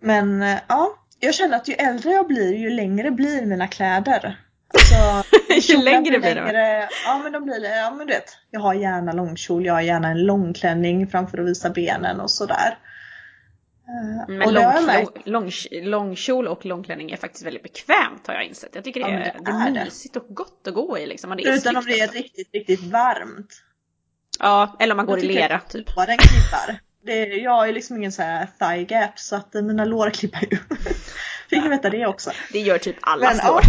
Men 0.00 0.42
eh, 0.42 0.58
ja, 0.68 0.98
jag 1.20 1.34
känner 1.34 1.56
att 1.56 1.68
ju 1.68 1.74
äldre 1.74 2.10
jag 2.10 2.26
blir 2.26 2.56
ju 2.56 2.70
längre 2.70 3.10
blir 3.10 3.46
mina 3.46 3.68
kläder. 3.68 4.40
Alltså, 4.74 5.28
Ju 5.72 5.82
längre 5.82 6.18
blir 6.18 6.34
de. 6.34 6.88
Ja 7.06 7.20
men 7.22 7.32
de 7.32 7.44
blir, 7.44 7.64
ja 7.64 7.90
men 7.90 8.06
du 8.06 8.12
vet. 8.12 8.36
Jag 8.50 8.60
har 8.60 8.74
gärna 8.74 9.12
långkjol, 9.12 9.66
jag 9.66 9.74
har 9.74 9.80
gärna 9.80 10.08
en 10.08 10.22
långklänning 10.22 11.06
framför 11.06 11.38
att 11.38 11.46
visa 11.46 11.70
benen 11.70 12.20
och 12.20 12.30
sådär. 12.30 12.78
Eh, 13.88 14.28
Men 14.28 14.42
och 14.42 14.52
det 14.52 14.60
jag 14.62 14.74
lång, 14.74 14.86
märkt. 14.86 15.26
lång, 15.26 15.50
långkjol 15.90 16.48
och 16.48 16.66
långklänning 16.66 17.10
är 17.10 17.16
faktiskt 17.16 17.46
väldigt 17.46 17.62
bekvämt 17.62 18.26
har 18.26 18.34
jag 18.34 18.44
insett. 18.44 18.74
Jag 18.74 18.84
tycker 18.84 19.00
det 19.00 19.06
Ja, 19.10 19.12
är, 19.18 19.34
men 19.34 19.44
det 19.44 19.50
det 19.50 19.56
är, 19.56 19.66
är 19.68 19.70
det. 19.74 19.84
mysigt 19.84 20.16
och 20.16 20.26
gott 20.28 20.66
att 20.66 20.74
gå 20.74 20.98
i 20.98 21.06
liksom. 21.06 21.36
Det 21.36 21.42
är 21.44 21.54
Utan 21.56 21.76
om 21.76 21.84
det 21.84 22.00
är 22.00 22.04
också. 22.08 22.18
riktigt, 22.18 22.48
riktigt 22.54 22.80
varmt. 22.82 23.62
Ja, 24.38 24.76
eller 24.80 24.92
om 24.92 24.96
man 24.96 25.06
Då 25.06 25.12
går 25.12 25.18
i 25.24 25.26
jag 25.26 25.34
lera 25.34 25.56
att 25.56 25.70
typ. 25.70 25.96
Låren 25.96 26.18
klibbar. 26.18 26.80
Det, 27.04 27.24
jag 27.26 27.68
är 27.68 27.72
liksom 27.72 27.96
ingen 27.96 28.12
så 28.12 28.22
här 28.22 28.48
thigh 28.58 28.92
gap 28.92 29.18
så 29.18 29.36
att 29.36 29.54
mina 29.54 29.84
lår 29.84 30.10
klibbar 30.10 30.40
ju. 30.50 30.56
Fick 31.50 31.62
ni 31.62 31.68
veta 31.68 31.90
det 31.90 32.06
också. 32.06 32.30
Det 32.52 32.58
gör 32.60 32.78
typ 32.78 32.96
alla 33.00 33.26
Men, 33.26 33.36
slår. 33.36 33.60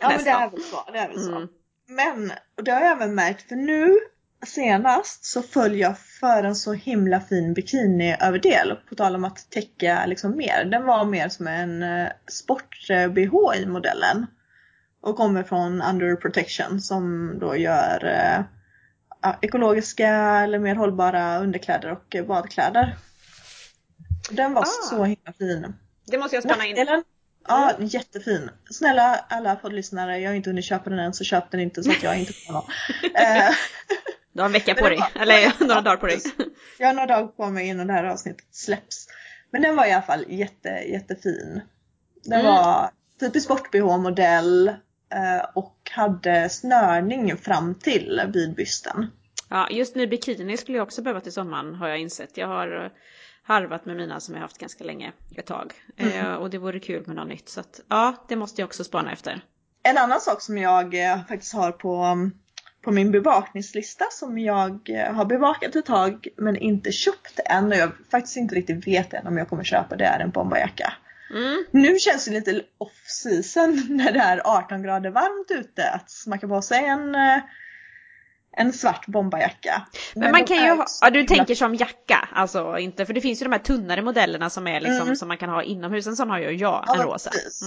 Ja 0.00 0.08
men 0.08 0.24
det 0.24 0.30
är 0.30 0.50
väl 0.50 0.60
så. 0.60 0.88
Det 0.92 0.98
är 0.98 1.08
väl 1.08 1.20
så. 1.20 1.36
Mm. 1.36 1.48
Men, 1.88 2.32
och 2.58 2.64
det 2.64 2.70
har 2.70 2.80
jag 2.80 2.90
även 2.92 3.14
märkt 3.14 3.48
för 3.48 3.56
nu 3.56 3.98
senast 4.46 5.24
så 5.24 5.42
föll 5.42 5.78
jag 5.78 5.98
för 5.98 6.42
en 6.44 6.54
så 6.56 6.72
himla 6.72 7.20
fin 7.20 7.54
bikiniöverdel. 7.54 8.76
På 8.88 8.94
tal 8.94 9.14
om 9.14 9.24
att 9.24 9.50
täcka 9.50 10.06
liksom 10.06 10.36
mer. 10.36 10.64
Den 10.64 10.84
var 10.84 11.04
mer 11.04 11.28
som 11.28 11.46
en 11.46 11.82
eh, 11.82 12.08
sport-bh 12.30 13.54
i 13.56 13.66
modellen. 13.66 14.26
Och 15.02 15.16
kommer 15.16 15.42
från 15.42 15.82
Under 15.82 16.16
Protection 16.16 16.80
som 16.80 17.32
då 17.40 17.56
gör 17.56 18.04
eh, 18.04 18.44
ekologiska 19.40 20.08
eller 20.14 20.58
mer 20.58 20.74
hållbara 20.74 21.38
underkläder 21.38 21.92
och 21.92 22.14
eh, 22.16 22.24
badkläder. 22.26 22.96
Den 24.30 24.54
var 24.54 24.62
Ah. 24.62 24.88
så 24.90 25.04
himla 25.04 25.32
fin. 25.38 25.74
Det 26.06 26.18
måste 26.18 26.36
jag 26.36 26.42
spana 26.44 26.64
in. 26.66 26.76
Nackdelen? 26.76 27.04
Ja, 27.48 27.72
jättefin. 27.80 28.50
Snälla 28.70 29.24
alla 29.28 29.56
poddlyssnare, 29.56 30.18
jag 30.18 30.30
har 30.30 30.34
inte 30.34 30.50
hunnit 30.50 30.64
köpa 30.64 30.90
den 30.90 30.98
än 30.98 31.14
så 31.14 31.24
köp 31.24 31.50
den 31.50 31.60
inte 31.60 31.82
så 31.82 31.90
att 31.90 32.02
jag 32.02 32.18
inte 32.18 32.32
får 32.32 32.52
någon. 32.52 32.64
Du 34.32 34.40
har 34.40 34.46
en 34.46 34.52
vecka 34.52 34.74
på 34.74 34.88
dig. 34.88 34.98
var- 34.98 35.22
Eller 35.22 35.52
några 35.66 35.80
dagar 35.80 35.96
på 35.96 36.06
dig. 36.06 36.20
jag 36.78 36.86
har 36.86 36.94
några 36.94 37.06
dagar 37.06 37.26
på 37.26 37.46
mig 37.50 37.66
innan 37.68 37.86
det 37.86 37.92
här 37.92 38.04
avsnittet 38.04 38.46
släpps. 38.50 39.06
Men 39.50 39.62
den 39.62 39.76
var 39.76 39.86
i 39.86 39.92
alla 39.92 40.02
fall 40.02 40.24
jätte, 40.28 40.68
jättefin. 40.68 41.60
Den 42.24 42.40
Mm. 42.40 42.52
var 42.52 42.90
typisk 43.20 43.44
sport-bh-modell 43.44 44.68
eh, 45.14 45.46
och 45.54 45.76
hade 45.90 46.48
snörning 46.48 47.36
fram 47.36 47.74
till 47.74 48.22
vid 48.34 48.54
bysten. 48.54 49.06
Ja, 49.48 49.68
just 49.70 49.94
nu 49.94 50.06
bikini 50.06 50.56
skulle 50.56 50.76
jag 50.78 50.86
också 50.86 51.02
behöva 51.02 51.20
till 51.20 51.32
sommaren 51.32 51.74
har 51.74 51.88
jag 51.88 51.98
insett. 52.00 52.36
Jag 52.36 52.46
har 52.48 52.84
eh, 52.84 52.90
harvat 53.42 53.86
med 53.86 53.96
mina 53.96 54.20
som 54.20 54.34
jag 54.34 54.42
haft 54.42 54.58
ganska 54.58 54.84
länge, 54.84 55.12
ett 55.36 55.46
tag. 55.46 55.72
Mm. 55.96 56.12
Eh, 56.26 56.32
och 56.34 56.50
det 56.50 56.58
vore 56.58 56.80
kul 56.80 57.06
med 57.06 57.16
något 57.16 57.28
nytt. 57.28 57.48
Så 57.48 57.60
att, 57.60 57.80
ja, 57.88 58.14
det 58.28 58.36
måste 58.36 58.60
jag 58.62 58.66
också 58.66 58.84
spana 58.84 59.12
efter. 59.12 59.40
En 59.82 59.98
annan 59.98 60.20
sak 60.20 60.42
som 60.42 60.58
jag 60.58 60.94
faktiskt 61.28 61.54
har 61.54 61.72
på, 61.72 62.16
på 62.84 62.90
min 62.90 63.10
bevakningslista 63.10 64.04
som 64.10 64.38
jag 64.38 64.90
eh, 64.90 65.12
har 65.14 65.24
bevakat 65.24 65.76
ett 65.76 65.86
tag 65.86 66.28
men 66.36 66.56
inte 66.56 66.92
köpt 66.92 67.40
än 67.44 67.66
och 67.66 67.78
jag 67.78 67.90
faktiskt 68.10 68.36
inte 68.36 68.54
riktigt 68.54 68.86
vet 68.86 69.14
än 69.14 69.26
om 69.26 69.36
jag 69.38 69.48
kommer 69.48 69.64
köpa 69.64 69.96
det 69.96 70.04
är 70.04 70.20
en 70.20 70.30
bomberjacka. 70.30 70.92
Mm. 71.34 71.64
Nu 71.70 71.98
känns 71.98 72.24
det 72.24 72.30
lite 72.30 72.62
off 72.78 73.04
season 73.06 73.86
när 73.88 74.12
det 74.12 74.20
är 74.20 74.40
18 74.44 74.82
grader 74.82 75.10
varmt 75.10 75.50
ute 75.50 75.90
att 75.90 76.10
smacka 76.10 76.48
på 76.48 76.62
sig 76.62 76.84
en, 76.84 77.14
eh, 77.14 77.38
en 78.56 78.72
svart 78.72 79.06
bomberjacka. 79.06 79.82
Men 80.14 80.30
man 80.32 80.40
de 80.40 80.46
kan 80.46 80.64
ju 80.64 80.70
ha, 80.70 80.86
ja, 81.00 81.10
du 81.10 81.24
tänker 81.24 81.54
som 81.54 81.74
jacka, 81.74 82.28
alltså 82.32 82.78
inte, 82.78 83.06
för 83.06 83.12
det 83.14 83.20
finns 83.20 83.40
ju 83.40 83.44
de 83.44 83.52
här 83.52 83.58
tunnare 83.58 84.02
modellerna 84.02 84.50
som 84.50 84.66
är 84.66 84.80
liksom, 84.80 85.02
Mm. 85.02 85.16
som 85.16 85.28
man 85.28 85.36
kan 85.36 85.48
ha 85.50 85.62
inomhus, 85.62 86.06
en 86.06 86.16
sån 86.16 86.30
har 86.30 86.38
ju 86.38 86.50
jag, 86.50 86.84
Ja, 86.86 86.94
en 86.94 87.02
rosa. 87.02 87.30
precis. 87.30 87.62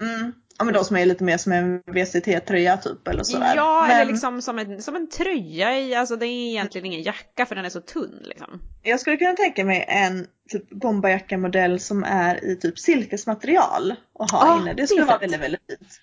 Mm. 0.00 0.32
Ja 0.58 0.64
men 0.64 0.74
de 0.74 0.84
som 0.84 0.96
är 0.96 1.06
lite 1.06 1.24
mer 1.24 1.36
som 1.36 1.52
en 1.52 1.82
VCT-tröja 1.86 2.76
typ 2.76 3.08
eller 3.08 3.22
sådär. 3.22 3.56
Ja, 3.56 3.84
men 3.88 3.96
eller 3.96 4.12
liksom 4.12 4.42
som 4.42 4.58
en, 4.58 4.82
som 4.82 4.96
en 4.96 5.08
tröja 5.08 5.78
i, 5.80 5.94
alltså 5.94 6.16
det 6.16 6.26
är 6.26 6.48
egentligen 6.50 6.86
ingen 6.86 7.02
jacka 7.02 7.46
för 7.46 7.54
den 7.54 7.64
är 7.64 7.68
så 7.68 7.80
tunn 7.80 8.20
liksom. 8.24 8.62
Jag 8.82 9.00
skulle 9.00 9.16
kunna 9.16 9.32
tänka 9.32 9.64
mig 9.64 9.84
en 9.88 10.26
typ 10.50 10.70
bomberjacka-modell 10.70 11.80
som 11.80 12.04
är 12.04 12.44
i 12.44 12.56
typ 12.56 12.78
silkesmaterial 12.78 13.94
och 14.12 14.30
ha 14.30 14.52
Ah, 14.52 14.60
inne. 14.60 14.74
det 14.74 14.86
skulle 14.86 15.04
vara 15.04 15.18
väldigt, 15.18 15.40
väldigt 15.40 15.60
fint. 15.68 16.00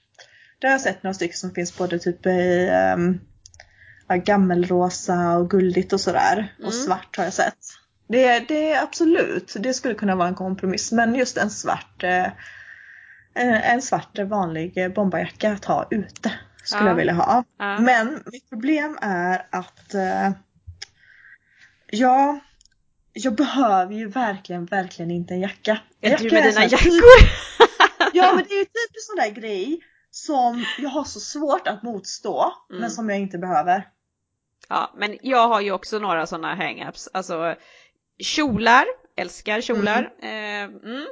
Det 0.59 0.67
har 0.67 0.71
jag 0.71 0.81
sett 0.81 1.03
några 1.03 1.13
stycken 1.13 1.37
som 1.37 1.51
finns 1.53 1.77
både 1.77 1.99
typ 1.99 2.25
i 2.25 2.69
um, 2.95 3.19
ja, 4.07 4.15
gammelrosa 4.15 5.37
och 5.37 5.49
guldigt 5.49 5.93
och 5.93 6.01
sådär. 6.01 6.53
Mm. 6.57 6.67
Och 6.67 6.73
svart 6.73 7.17
har 7.17 7.23
jag 7.23 7.33
sett. 7.33 7.57
Det, 8.07 8.39
det 8.47 8.71
är 8.71 8.83
absolut, 8.83 9.53
det 9.59 9.73
skulle 9.73 9.93
kunna 9.95 10.15
vara 10.15 10.27
en 10.27 10.35
kompromiss. 10.35 10.91
Men 10.91 11.15
just 11.15 11.37
en 11.37 11.49
svart, 11.49 12.03
eh, 12.03 12.27
en 13.35 13.81
svart 13.81 14.19
vanlig 14.19 14.93
bombarjacka 14.95 15.51
att 15.51 15.65
ha 15.65 15.87
ute 15.91 16.31
skulle 16.63 16.81
ja. 16.81 16.87
jag 16.87 16.95
vilja 16.95 17.13
ha. 17.13 17.43
Ja. 17.57 17.79
Men 17.79 18.23
mitt 18.25 18.49
problem 18.49 18.97
är 19.01 19.47
att 19.49 19.93
eh, 19.93 20.31
jag, 21.91 22.39
jag 23.13 23.35
behöver 23.35 23.93
ju 23.93 24.07
verkligen, 24.07 24.65
verkligen 24.65 25.11
inte 25.11 25.33
en 25.33 25.39
jacka. 25.39 25.79
Är 26.01 26.17
du 26.17 26.31
med 26.31 26.43
dina 26.43 26.65
jackor? 26.65 26.89
Typ, 26.89 27.29
ja 28.13 28.33
men 28.35 28.45
det 28.49 28.53
är 28.53 28.59
ju 28.59 28.65
typ 28.65 28.95
en 28.95 29.01
sån 29.01 29.15
där 29.15 29.41
grej 29.41 29.79
som 30.11 30.65
jag 30.77 30.89
har 30.89 31.03
så 31.03 31.19
svårt 31.19 31.67
att 31.67 31.83
motstå 31.83 32.53
mm. 32.69 32.81
men 32.81 32.91
som 32.91 33.09
jag 33.09 33.19
inte 33.19 33.37
behöver. 33.37 33.87
Ja 34.69 34.93
men 34.97 35.17
jag 35.21 35.47
har 35.47 35.61
ju 35.61 35.71
också 35.71 35.99
några 35.99 36.27
sådana 36.27 36.55
hang-ups. 36.55 37.07
Alltså 37.13 37.55
kjolar, 38.19 38.85
älskar 39.15 39.61
kjolar. 39.61 40.13
Mm. 40.21 40.73
Eh, 40.83 40.91
mm. 40.91 41.05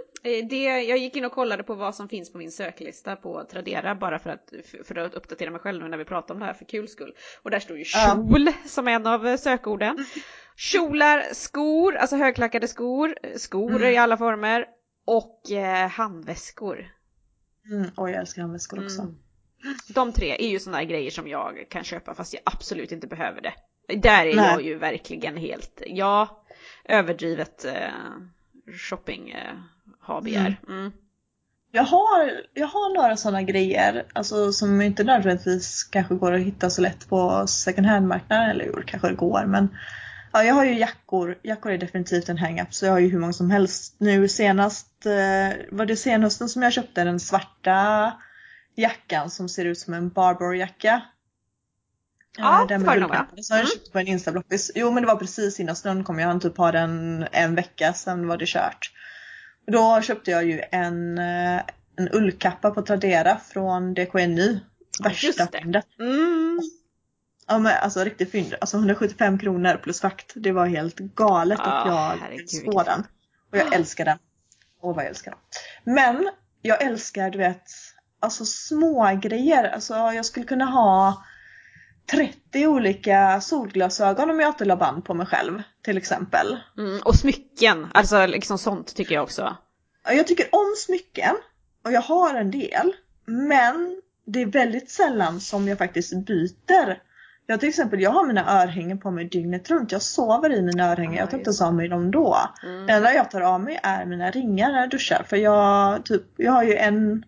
Det, 0.49 0.63
jag 0.63 0.97
gick 0.97 1.15
in 1.15 1.25
och 1.25 1.31
kollade 1.31 1.63
på 1.63 1.73
vad 1.73 1.95
som 1.95 2.09
finns 2.09 2.31
på 2.31 2.37
min 2.37 2.51
söklista 2.51 3.15
på 3.15 3.43
Tradera 3.51 3.95
bara 3.95 4.19
för 4.19 4.29
att, 4.29 4.53
för 4.83 4.97
att 4.97 5.13
uppdatera 5.13 5.51
mig 5.51 5.59
själv 5.59 5.83
nu 5.83 5.89
när 5.89 5.97
vi 5.97 6.05
pratar 6.05 6.33
om 6.33 6.39
det 6.39 6.45
här 6.45 6.53
för 6.53 6.65
kul 6.65 6.87
skull. 6.87 7.13
Och 7.43 7.51
där 7.51 7.59
står 7.59 7.77
ju 7.77 7.83
kjol 7.83 8.45
ja. 8.45 8.53
som 8.65 8.87
en 8.87 9.07
av 9.07 9.37
sökorden. 9.37 9.89
Mm. 9.89 10.05
Kjolar, 10.55 11.23
skor, 11.33 11.95
alltså 11.95 12.15
högklackade 12.15 12.67
skor, 12.67 13.15
skor 13.37 13.75
mm. 13.75 13.93
i 13.93 13.97
alla 13.97 14.17
former 14.17 14.65
och 15.05 15.51
eh, 15.51 15.87
handväskor. 15.87 16.91
Mm, 17.71 17.91
oj, 17.97 18.11
jag 18.11 18.19
älskar 18.19 18.41
handväskor 18.41 18.83
också. 18.83 19.01
Mm. 19.01 19.15
De 19.93 20.13
tre 20.13 20.35
är 20.39 20.49
ju 20.49 20.59
sådana 20.59 20.83
grejer 20.83 21.11
som 21.11 21.27
jag 21.27 21.65
kan 21.69 21.83
köpa 21.83 22.13
fast 22.13 22.33
jag 22.33 22.41
absolut 22.45 22.91
inte 22.91 23.07
behöver 23.07 23.41
det. 23.41 23.53
Där 23.95 24.25
är 24.25 24.35
Nej. 24.35 24.51
jag 24.51 24.61
ju 24.61 24.77
verkligen 24.77 25.37
helt, 25.37 25.81
ja, 25.85 26.40
överdrivet 26.91 27.65
eh, 27.65 28.73
shopping 28.73 29.29
eh, 29.29 29.53
hobby 30.01 30.35
är. 30.35 30.59
Mm. 30.67 30.79
mm. 30.79 30.91
Jag 31.73 31.83
har, 31.83 32.31
jag 32.53 32.67
har 32.67 32.95
några 32.95 33.17
sådana 33.17 33.41
grejer 33.41 34.05
alltså, 34.13 34.53
som 34.53 34.81
inte 34.81 35.03
nödvändigtvis 35.03 35.83
kanske 35.83 36.15
går 36.15 36.33
att 36.33 36.41
hitta 36.41 36.69
så 36.69 36.81
lätt 36.81 37.09
på 37.09 37.47
second 37.47 37.87
hand-marknaden. 37.87 38.49
Eller 38.49 38.65
jo, 38.65 38.81
kanske 38.85 39.09
det 39.09 39.15
går 39.15 39.45
men 39.45 39.67
ja, 40.33 40.43
jag 40.43 40.53
har 40.53 40.65
ju 40.65 40.79
jackor. 40.79 41.37
Jackor 41.43 41.71
är 41.71 41.77
definitivt 41.77 42.29
en 42.29 42.37
hang-up 42.37 42.73
så 42.73 42.85
jag 42.85 42.91
har 42.91 42.99
ju 42.99 43.09
hur 43.09 43.19
många 43.19 43.33
som 43.33 43.51
helst. 43.51 43.95
Nu 43.97 44.27
senast 44.27 45.05
eh, 45.05 45.57
var 45.71 45.85
det 45.85 45.95
senaste 45.95 46.47
som 46.47 46.61
jag 46.61 46.73
köpte 46.73 47.03
den 47.03 47.19
svarta 47.19 48.13
jackan 48.75 49.29
som 49.29 49.49
ser 49.49 49.65
ut 49.65 49.79
som 49.79 49.93
en 49.93 50.09
Barbour-jacka. 50.09 51.01
Ja, 52.37 52.65
den 52.69 52.81
med 52.81 53.01
va? 53.01 53.27
Som 53.41 53.55
jag 53.55 53.59
mm. 53.59 53.71
köpte 53.71 53.91
på 53.91 53.99
en 53.99 54.07
instabloppis. 54.07 54.71
Jo 54.75 54.91
men 54.91 55.03
det 55.03 55.07
var 55.07 55.15
precis 55.15 55.59
innan 55.59 55.75
snön 55.75 56.03
kom. 56.03 56.19
Jag 56.19 56.27
hann 56.27 56.39
typ 56.39 56.57
ha 56.57 56.71
den 56.71 57.25
en 57.31 57.55
vecka, 57.55 57.93
sen 57.93 58.27
var 58.27 58.37
det 58.37 58.45
kört. 58.45 58.91
Då 59.67 60.01
köpte 60.01 60.31
jag 60.31 60.45
ju 60.45 60.61
en, 60.71 61.17
eh, 61.17 61.61
en 61.97 62.09
ullkappa 62.11 62.71
på 62.71 62.81
Tradera 62.81 63.37
från 63.37 63.93
DKNY. 63.93 64.59
Värsta 65.03 65.47
fyndet. 65.47 65.85
Mm. 65.99 66.59
Ja 67.47 67.59
men 67.59 67.73
alltså 67.81 68.03
riktigt 68.03 68.31
fynd. 68.31 68.55
Alltså 68.61 68.77
175 68.77 69.39
kronor 69.39 69.79
plus 69.83 70.01
frakt. 70.01 70.33
Det 70.35 70.51
var 70.51 70.65
helt 70.65 70.97
galet 70.97 71.59
oh, 71.59 71.81
och 71.81 71.87
jag 71.87 72.49
såg 72.49 72.85
den. 72.85 73.03
Och 73.51 73.57
jag 73.57 73.73
älskar 73.73 74.05
den. 74.05 74.17
Åh 74.81 74.95
vad 74.95 75.03
jag 75.03 75.09
älskar 75.09 75.31
den. 75.31 75.39
Men 75.95 76.29
jag 76.61 76.81
älskar 76.81 77.29
du 77.29 77.37
vet, 77.37 77.63
alltså 78.19 78.45
små 78.45 79.19
grejer. 79.21 79.63
Alltså 79.63 79.93
jag 79.93 80.25
skulle 80.25 80.45
kunna 80.45 80.65
ha 80.65 81.23
30 82.11 82.67
olika 82.67 83.41
solglasögon 83.41 84.29
om 84.29 84.39
jag 84.39 84.49
inte 84.49 84.65
la 84.65 84.75
band 84.75 85.05
på 85.05 85.13
mig 85.13 85.25
själv 85.25 85.61
till 85.81 85.97
exempel. 85.97 86.57
Mm, 86.77 86.99
och 87.05 87.15
smycken, 87.15 87.87
alltså 87.93 88.25
liksom 88.25 88.57
sånt 88.57 88.95
tycker 88.95 89.15
jag 89.15 89.23
också. 89.23 89.57
Jag 90.03 90.27
tycker 90.27 90.45
om 90.51 90.75
smycken 90.77 91.35
och 91.85 91.91
jag 91.91 92.01
har 92.01 92.35
en 92.35 92.51
del. 92.51 92.93
Men 93.25 94.01
det 94.25 94.41
är 94.41 94.45
väldigt 94.45 94.91
sällan 94.91 95.39
som 95.39 95.67
jag 95.67 95.77
faktiskt 95.77 96.25
byter. 96.25 97.01
Jag 97.45 97.59
till 97.59 97.69
exempel, 97.69 98.01
jag 98.01 98.11
har 98.11 98.27
mina 98.27 98.61
örhängen 98.61 98.99
på 98.99 99.11
mig 99.11 99.25
dygnet 99.25 99.69
runt. 99.69 99.91
Jag 99.91 100.01
sover 100.01 100.51
i 100.51 100.61
mina 100.61 100.91
örhängen. 100.91 101.17
jag 101.17 101.29
tar 101.29 101.37
inte 101.37 101.47
ens 101.47 101.61
av 101.61 101.73
mig 101.73 101.87
dem 101.87 102.11
då. 102.11 102.37
Mm. 102.63 102.87
Det 102.87 102.93
enda 102.93 103.13
jag 103.13 103.31
tar 103.31 103.41
av 103.41 103.61
mig 103.61 103.79
är 103.83 104.05
mina 104.05 104.31
ringar 104.31 104.71
när 104.71 104.79
jag 104.79 104.89
duschar. 104.89 105.23
För 105.29 105.37
jag, 105.37 106.05
typ, 106.05 106.23
jag 106.37 106.51
har 106.51 106.63
ju 106.63 106.75
en 106.75 107.25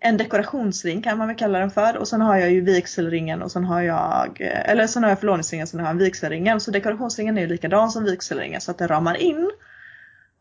en 0.00 0.16
dekorationsring 0.16 1.02
kan 1.02 1.18
man 1.18 1.28
väl 1.28 1.36
kalla 1.36 1.58
den 1.58 1.70
för 1.70 1.96
och 1.96 2.08
sen 2.08 2.20
har 2.20 2.36
jag 2.36 2.50
ju 2.50 2.60
vigselringen 2.60 3.42
och 3.42 3.52
sen 3.52 3.64
har 3.64 3.82
jag, 3.82 4.40
eller 4.40 4.86
sen 4.86 5.02
har 5.02 5.10
jag 5.10 5.20
förlovningsringen 5.20 5.64
och 5.64 5.68
sen 5.68 5.80
har 5.80 5.86
jag 5.86 5.94
vigselringen. 5.94 6.60
Så 6.60 6.70
dekorationsringen 6.70 7.38
är 7.38 7.42
ju 7.42 7.46
likadan 7.46 7.90
som 7.90 8.04
vigselringen 8.04 8.60
så 8.60 8.70
att 8.70 8.78
den 8.78 8.88
ramar 8.88 9.16
in. 9.16 9.50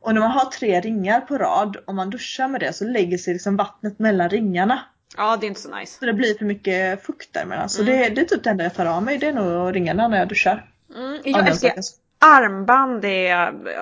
Och 0.01 0.13
när 0.13 0.21
man 0.21 0.31
har 0.31 0.45
tre 0.45 0.81
ringar 0.81 1.21
på 1.21 1.37
rad, 1.37 1.77
om 1.85 1.95
man 1.95 2.09
duschar 2.09 2.47
med 2.47 2.61
det 2.61 2.73
så 2.73 2.85
lägger 2.85 3.17
sig 3.17 3.33
liksom 3.33 3.55
vattnet 3.55 3.99
mellan 3.99 4.29
ringarna. 4.29 4.79
Ja 5.17 5.37
det 5.37 5.45
är 5.45 5.47
inte 5.47 5.61
så 5.61 5.75
nice. 5.75 5.99
Så 5.99 6.05
det 6.05 6.13
blir 6.13 6.37
för 6.37 6.45
mycket 6.45 7.05
fukt 7.05 7.33
däremellan. 7.33 7.69
Så 7.69 7.81
mm. 7.81 7.93
det, 7.93 8.09
det 8.09 8.21
är 8.21 8.25
typ 8.25 8.43
det 8.43 8.49
enda 8.49 8.63
jag 8.63 8.73
tar 8.73 8.85
av 8.85 9.03
mig, 9.03 9.17
det 9.17 9.27
är 9.27 9.33
nog 9.33 9.75
ringarna 9.75 10.07
när 10.07 10.17
jag 10.17 10.27
duschar. 10.27 10.71
Mm. 10.95 11.21
Jag 11.23 11.47
älskar 11.47 11.73
armband 12.19 13.01
det 13.01 13.29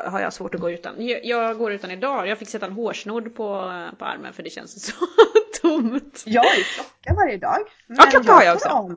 har 0.05 0.19
jag 0.19 0.33
svårt 0.33 0.55
att 0.55 0.61
gå 0.61 0.71
utan. 0.71 1.07
Jag, 1.07 1.25
jag, 1.25 1.57
går 1.57 1.71
utan 1.71 1.91
idag. 1.91 2.27
Jag 2.27 2.37
fick 2.37 2.49
sätta 2.49 2.65
en 2.65 2.71
hårsnodd 2.71 3.35
på, 3.35 3.71
på 3.97 4.05
armen 4.05 4.33
för 4.33 4.43
det 4.43 4.49
känns 4.49 4.85
så 4.85 4.93
tomt. 5.81 6.23
Jag 6.25 6.43
har 6.43 6.55
ju 6.55 6.63
klocka 6.63 7.13
varje 7.13 7.37
dag. 7.37 7.57
Men 7.87 7.97
ja, 7.97 8.03
klocka 8.03 8.31
har 8.33 8.43
jag 8.43 8.55
också. 8.55 8.69
Av, 8.69 8.95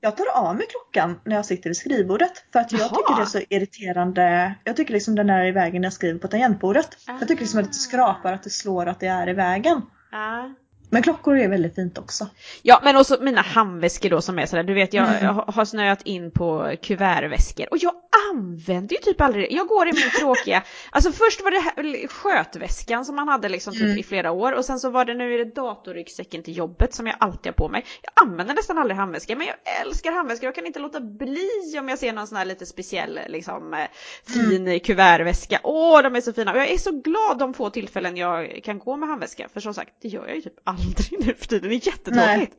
jag 0.00 0.16
tar 0.16 0.26
av 0.34 0.56
mig 0.56 0.66
klockan 0.70 1.20
när 1.24 1.36
jag 1.36 1.46
sitter 1.46 1.70
vid 1.70 1.76
skrivbordet. 1.76 2.44
För 2.52 2.60
att 2.60 2.72
jag 2.72 2.80
Jaha. 2.80 2.88
tycker 2.88 3.16
det 3.16 3.22
är 3.22 3.26
så 3.26 3.40
irriterande. 3.48 4.54
Jag 4.64 4.76
tycker 4.76 4.92
liksom 4.92 5.14
den 5.14 5.30
är 5.30 5.46
i 5.46 5.50
vägen 5.50 5.82
när 5.82 5.86
jag 5.86 5.92
skriver 5.92 6.18
på 6.18 6.28
tangentbordet. 6.28 6.96
Ah. 7.06 7.12
Jag 7.18 7.28
tycker 7.28 7.42
liksom 7.42 7.60
att 7.60 7.66
det 7.66 7.74
skrapar, 7.74 8.32
att 8.32 8.42
det 8.42 8.50
slår, 8.50 8.86
att 8.86 9.00
det 9.00 9.06
är 9.06 9.28
i 9.28 9.32
vägen. 9.32 9.82
Ah. 10.12 10.44
Men 10.90 11.02
klockor 11.02 11.38
är 11.38 11.48
väldigt 11.48 11.74
fint 11.74 11.98
också. 11.98 12.28
Ja 12.62 12.80
men 12.84 12.96
också 12.96 13.18
mina 13.20 13.40
handväskor 13.40 14.10
då 14.10 14.20
som 14.20 14.38
är 14.38 14.46
sådär, 14.46 14.62
du 14.62 14.74
vet 14.74 14.94
jag, 14.94 15.08
mm. 15.08 15.24
jag 15.24 15.32
har 15.32 15.64
snöat 15.64 16.02
in 16.02 16.30
på 16.30 16.76
kuvertväskor 16.82 17.66
och 17.70 17.78
jag 17.78 17.92
använder 18.32 18.96
ju 18.96 19.02
typ 19.02 19.20
aldrig 19.20 19.44
det. 19.44 19.54
Jag 19.54 19.66
går 19.66 19.88
i 19.88 19.92
min 19.92 20.10
tråkiga, 20.20 20.62
alltså 20.90 21.12
först 21.12 21.44
var 21.44 21.50
det 21.50 21.58
här, 21.58 22.08
skötväskan 22.08 23.04
som 23.04 23.16
man 23.16 23.28
hade 23.28 23.48
liksom 23.48 23.72
typ 23.72 23.82
mm. 23.82 23.98
i 23.98 24.02
flera 24.02 24.30
år 24.30 24.52
och 24.52 24.64
sen 24.64 24.80
så 24.80 24.90
var 24.90 25.04
det 25.04 25.14
nu 25.14 25.34
är 25.34 25.38
det 25.38 25.54
datorryggsäcken 25.54 26.42
till 26.42 26.56
jobbet 26.56 26.94
som 26.94 27.06
jag 27.06 27.16
alltid 27.20 27.46
har 27.46 27.52
på 27.52 27.68
mig. 27.68 27.84
Jag 28.02 28.28
använder 28.28 28.54
nästan 28.54 28.78
aldrig 28.78 28.96
handväskor 28.96 29.36
men 29.36 29.46
jag 29.46 29.56
älskar 29.86 30.12
handväskor, 30.12 30.44
jag 30.46 30.54
kan 30.54 30.66
inte 30.66 30.78
låta 30.78 31.00
bli 31.00 31.78
om 31.78 31.88
jag 31.88 31.98
ser 31.98 32.12
någon 32.12 32.26
sån 32.26 32.38
här 32.38 32.44
lite 32.44 32.66
speciell 32.66 33.20
liksom 33.28 33.74
eh, 33.74 33.80
fin 34.26 34.66
mm. 34.66 34.80
kuvertväska. 34.80 35.60
Åh 35.62 36.02
de 36.02 36.16
är 36.16 36.20
så 36.20 36.32
fina 36.32 36.52
och 36.52 36.58
jag 36.58 36.70
är 36.70 36.78
så 36.78 36.90
glad 36.90 37.38
de 37.38 37.54
få 37.54 37.70
tillfällen 37.70 38.16
jag 38.16 38.60
kan 38.64 38.78
gå 38.78 38.96
med 38.96 39.08
handväska 39.08 39.48
för 39.52 39.60
som 39.60 39.74
sagt 39.74 39.94
det 40.02 40.08
gör 40.08 40.26
jag 40.26 40.36
ju 40.36 40.42
typ 40.42 40.54
aldrig 40.64 40.79
aldrig 40.80 41.26
nu 41.26 41.34
för 41.34 41.46
tiden. 41.46 41.70
Det 41.70 41.76
är 41.76 41.86
jättetråkigt. 41.86 42.56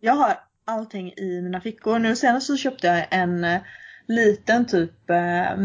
Jag 0.00 0.12
har 0.12 0.38
allting 0.64 1.12
i 1.12 1.40
mina 1.42 1.60
fickor. 1.60 1.98
Nu 1.98 2.16
senast 2.16 2.46
så 2.46 2.56
köpte 2.56 2.86
jag 2.86 3.06
en 3.10 3.44
eh, 3.44 3.60
liten 4.08 4.66
typ 4.66 5.10
eh, 5.10 5.56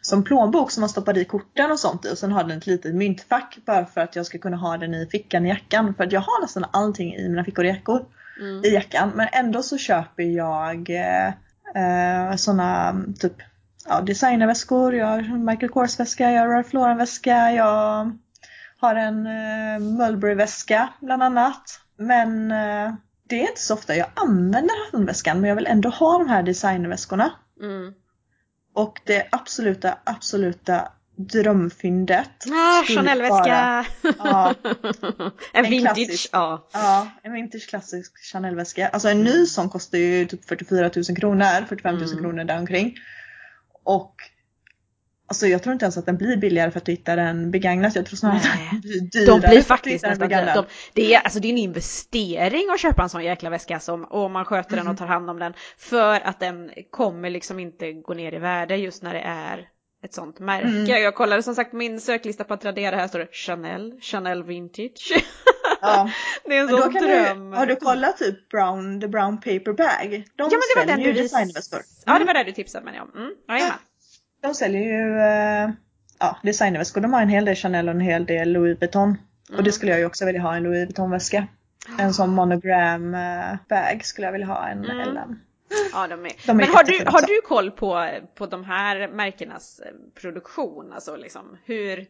som 0.00 0.24
plånbok 0.24 0.70
som 0.70 0.80
man 0.80 0.88
stoppar 0.88 1.18
i 1.18 1.24
korten 1.24 1.70
och 1.70 1.78
sånt 1.78 2.04
i 2.04 2.12
och 2.12 2.18
sen 2.18 2.32
har 2.32 2.44
den 2.44 2.58
ett 2.58 2.66
litet 2.66 2.94
myntfack 2.94 3.58
bara 3.66 3.86
för 3.86 4.00
att 4.00 4.16
jag 4.16 4.26
ska 4.26 4.38
kunna 4.38 4.56
ha 4.56 4.76
den 4.76 4.94
i 4.94 5.06
fickan 5.06 5.46
i 5.46 5.48
jackan. 5.48 5.94
För 5.94 6.04
att 6.04 6.12
jag 6.12 6.20
har 6.20 6.42
nästan 6.42 6.64
allting 6.70 7.14
i 7.14 7.28
mina 7.28 7.44
fickor 7.44 7.64
i 7.64 7.68
jackor. 7.68 8.06
Mm. 8.40 8.64
I 8.64 8.68
jackan. 8.68 9.12
Men 9.14 9.28
ändå 9.32 9.62
så 9.62 9.78
köper 9.78 10.22
jag 10.22 10.90
eh, 10.90 11.26
eh 11.74 12.36
såna 12.36 13.02
typ 13.18 13.32
ja, 13.88 14.00
designerväskor, 14.00 14.94
jag 14.94 15.06
har 15.06 15.38
Michael 15.38 15.72
Kors 15.72 16.00
väska, 16.00 16.30
jag 16.30 16.40
har 16.40 16.48
Ralph 16.48 16.74
Lauren 16.74 16.96
väska, 16.96 17.52
jag 17.52 18.18
har 18.86 18.94
en 18.94 19.26
eh, 19.26 19.80
Mulberry-väska 19.80 20.88
bland 21.00 21.22
annat. 21.22 21.80
Men 21.96 22.50
eh, 22.50 22.94
det 23.28 23.36
är 23.36 23.48
inte 23.48 23.60
så 23.60 23.74
ofta 23.74 23.96
jag 23.96 24.08
använder 24.14 24.92
handväskan 24.92 25.40
men 25.40 25.48
jag 25.48 25.56
vill 25.56 25.66
ändå 25.66 25.88
ha 25.88 26.18
de 26.18 26.28
här 26.28 26.42
designväskorna. 26.42 27.32
Mm. 27.60 27.94
Och 28.74 29.00
det 29.04 29.28
absoluta, 29.32 29.98
absoluta 30.04 30.88
drömfyndet. 31.16 32.44
Ah, 32.52 32.84
Chanel-väska! 32.84 33.86
Ja, 34.18 34.54
en, 35.52 35.64
en 35.64 35.70
vintage. 35.70 35.96
Klassisk, 35.96 36.28
ja. 36.32 36.68
ja, 36.72 37.08
en 37.22 37.32
vintage 37.32 37.68
klassisk 37.68 38.12
Chanel-väska. 38.32 38.88
Alltså 38.88 39.08
en 39.08 39.24
ny 39.24 39.46
sån 39.46 39.68
kostar 39.68 39.98
ju 39.98 40.26
typ 40.26 40.44
44 40.44 40.90
000 41.08 41.16
kronor, 41.16 41.66
45 41.68 41.94
000 41.94 42.04
mm. 42.04 42.18
kronor 42.18 42.44
däromkring. 42.44 42.94
Och 43.84 44.14
Alltså 45.28 45.46
jag 45.46 45.62
tror 45.62 45.72
inte 45.72 45.84
ens 45.84 45.96
att 45.96 46.06
den 46.06 46.16
blir 46.16 46.36
billigare 46.36 46.70
för 46.70 46.78
att 46.78 46.84
du 46.84 46.92
hittar 46.92 47.16
den 47.16 47.50
begagnat. 47.50 47.94
Jag 47.94 48.06
tror 48.06 48.16
snarare 48.16 48.36
att 48.36 48.70
den 48.70 48.80
blir 48.80 49.00
dyrare 49.00 49.40
De 49.40 49.48
blir 49.48 49.62
faktiskt 49.62 50.04
nästan 50.04 50.28
de, 50.28 50.64
det, 50.92 51.14
är, 51.14 51.20
alltså 51.20 51.40
det 51.40 51.48
är 51.48 51.52
en 51.52 51.58
investering 51.58 52.70
att 52.74 52.80
köpa 52.80 53.02
en 53.02 53.08
sån 53.08 53.24
jäkla 53.24 53.50
väska 53.50 53.80
som, 53.80 54.04
och 54.04 54.30
man 54.30 54.44
sköter 54.44 54.72
mm. 54.72 54.84
den 54.84 54.92
och 54.92 54.98
tar 54.98 55.06
hand 55.06 55.30
om 55.30 55.38
den. 55.38 55.52
För 55.78 56.20
att 56.20 56.40
den 56.40 56.70
kommer 56.90 57.30
liksom 57.30 57.58
inte 57.58 57.92
gå 57.92 58.14
ner 58.14 58.34
i 58.34 58.38
värde 58.38 58.76
just 58.76 59.02
när 59.02 59.14
det 59.14 59.20
är 59.20 59.68
ett 60.04 60.14
sånt 60.14 60.38
märke. 60.38 60.68
Mm. 60.68 61.02
Jag 61.02 61.14
kollade 61.14 61.42
som 61.42 61.54
sagt 61.54 61.72
min 61.72 62.00
söklista 62.00 62.44
på 62.44 62.56
Tradera, 62.56 62.96
här 62.96 63.08
står 63.08 63.18
det 63.18 63.28
Chanel, 63.32 63.98
Chanel 64.00 64.44
Vintage. 64.44 65.24
Ja. 65.80 66.10
det 66.44 66.56
är 66.56 66.60
en 66.60 66.68
sån 66.68 66.92
dröm. 66.92 67.50
Du, 67.50 67.56
har 67.56 67.66
du 67.66 67.76
kollat 67.76 68.18
typ 68.18 68.48
brown, 68.48 69.00
the 69.00 69.08
brown 69.08 69.36
paper 69.36 69.72
bag? 69.72 70.10
De 70.10 70.22
ja 70.36 70.48
men 70.50 70.60
det 70.74 70.80
var 70.80 70.86
den 70.86 71.00
du. 71.00 71.10
Mm. 71.10 71.50
Ja 72.06 72.18
det 72.18 72.24
var 72.24 72.34
det 72.34 72.44
du 72.44 72.52
tipsade 72.52 72.84
mig 72.84 73.00
om. 73.00 73.10
Mm. 73.16 73.32
Ja, 73.46 73.72
De 74.42 74.54
säljer 74.54 74.82
ju 74.82 75.18
eh, 75.20 75.70
ja, 76.18 76.36
designväskor. 76.42 77.00
De 77.00 77.12
har 77.12 77.22
en 77.22 77.28
hel 77.28 77.44
del 77.44 77.54
Chanel 77.56 77.88
och 77.88 77.94
en 77.94 78.00
hel 78.00 78.26
del 78.26 78.52
Louis 78.52 78.78
Vuitton. 78.80 79.10
Och 79.48 79.54
det 79.56 79.60
Mm. 79.60 79.72
skulle 79.72 79.92
jag 79.92 80.00
ju 80.00 80.06
också 80.06 80.26
vilja 80.26 80.40
ha, 80.40 80.56
en 80.56 80.62
Louis 80.62 80.86
Vuitton-väska. 80.88 81.46
En 81.98 82.14
sån 82.14 82.30
monogram 82.30 83.14
eh, 83.14 83.54
bag 83.68 84.04
skulle 84.04 84.26
jag 84.26 84.32
vilja 84.32 84.46
ha, 84.46 84.68
en 84.68 84.84
Mm. 84.84 85.14
LM. 85.14 85.38
Ja, 85.92 86.06
de 86.06 86.26
är. 86.26 86.32
De 86.46 86.50
är 86.50 86.54
Men 86.54 86.68
har 86.68 86.84
du, 86.84 87.04
har 87.06 87.22
du 87.22 87.40
koll 87.48 87.70
på, 87.70 88.08
på 88.34 88.46
de 88.46 88.64
här 88.64 89.08
märkenas 89.08 89.80
eh, 89.80 89.92
produktion? 90.20 90.92
Alltså 90.92 91.16
liksom 91.16 91.58
hur, 91.64 92.06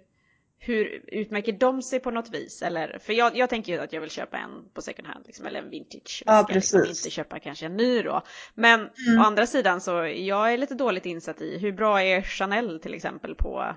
hur 0.59 1.05
utmärker 1.07 1.53
de 1.53 1.83
sig 1.83 2.01
på 2.01 2.11
något 2.11 2.31
vis? 2.35 2.63
Eller, 2.63 2.99
för 2.99 3.13
jag, 3.13 3.37
jag 3.37 3.51
tänker 3.51 3.73
ju 3.73 3.79
att 3.81 3.93
jag 3.93 4.01
vill 4.01 4.11
köpa 4.11 4.39
en 4.39 4.51
på 4.75 4.83
second 4.83 5.09
hand 5.09 5.25
liksom, 5.27 5.47
eller 5.47 5.59
en 5.63 5.71
vintage 5.71 6.23
Ja, 6.27 6.33
väska, 6.43 6.55
liksom, 6.55 6.81
precis. 6.81 7.07
inte 7.07 7.11
köpa 7.11 7.39
kanske 7.39 7.67
en 7.67 7.77
ny 7.77 8.03
då. 8.03 8.23
Men 8.55 8.81
Mm. 8.81 9.21
å 9.21 9.25
andra 9.25 9.47
sidan 9.47 9.81
så 9.81 9.91
jag 10.07 10.53
är 10.53 10.59
lite 10.59 10.75
dåligt 10.75 11.07
insatt 11.07 11.41
i 11.41 11.59
hur 11.59 11.73
bra 11.73 12.03
är 12.03 12.23
Chanel 12.23 12.81
till 12.81 12.95
exempel 12.95 13.35
på 13.35 13.77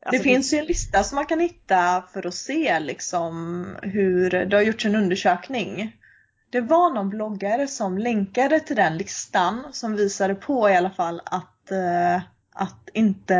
det 0.00 0.08
alltså, 0.08 0.22
finns 0.22 0.52
ju 0.52 0.58
en 0.58 0.64
lista 0.64 1.04
som 1.04 1.16
man 1.16 1.26
kan 1.26 1.40
hitta 1.40 2.04
för 2.12 2.26
att 2.26 2.34
se 2.34 2.80
liksom 2.80 3.66
hur 3.82 4.30
det 4.30 4.56
har 4.56 4.62
gjorts 4.62 4.86
en 4.86 4.94
undersökning. 4.94 5.96
Det 6.50 6.60
var 6.60 6.90
någon 6.94 7.10
bloggare 7.10 7.68
som 7.68 7.98
länkade 7.98 8.60
till 8.60 8.76
den 8.76 8.96
listan 8.96 9.64
som 9.72 9.96
visade 9.96 10.34
på 10.34 10.70
i 10.70 10.76
alla 10.76 10.90
fall 10.90 11.20
att, 11.24 11.70
eh, 11.70 12.22
att 12.52 12.88
inte 12.92 13.34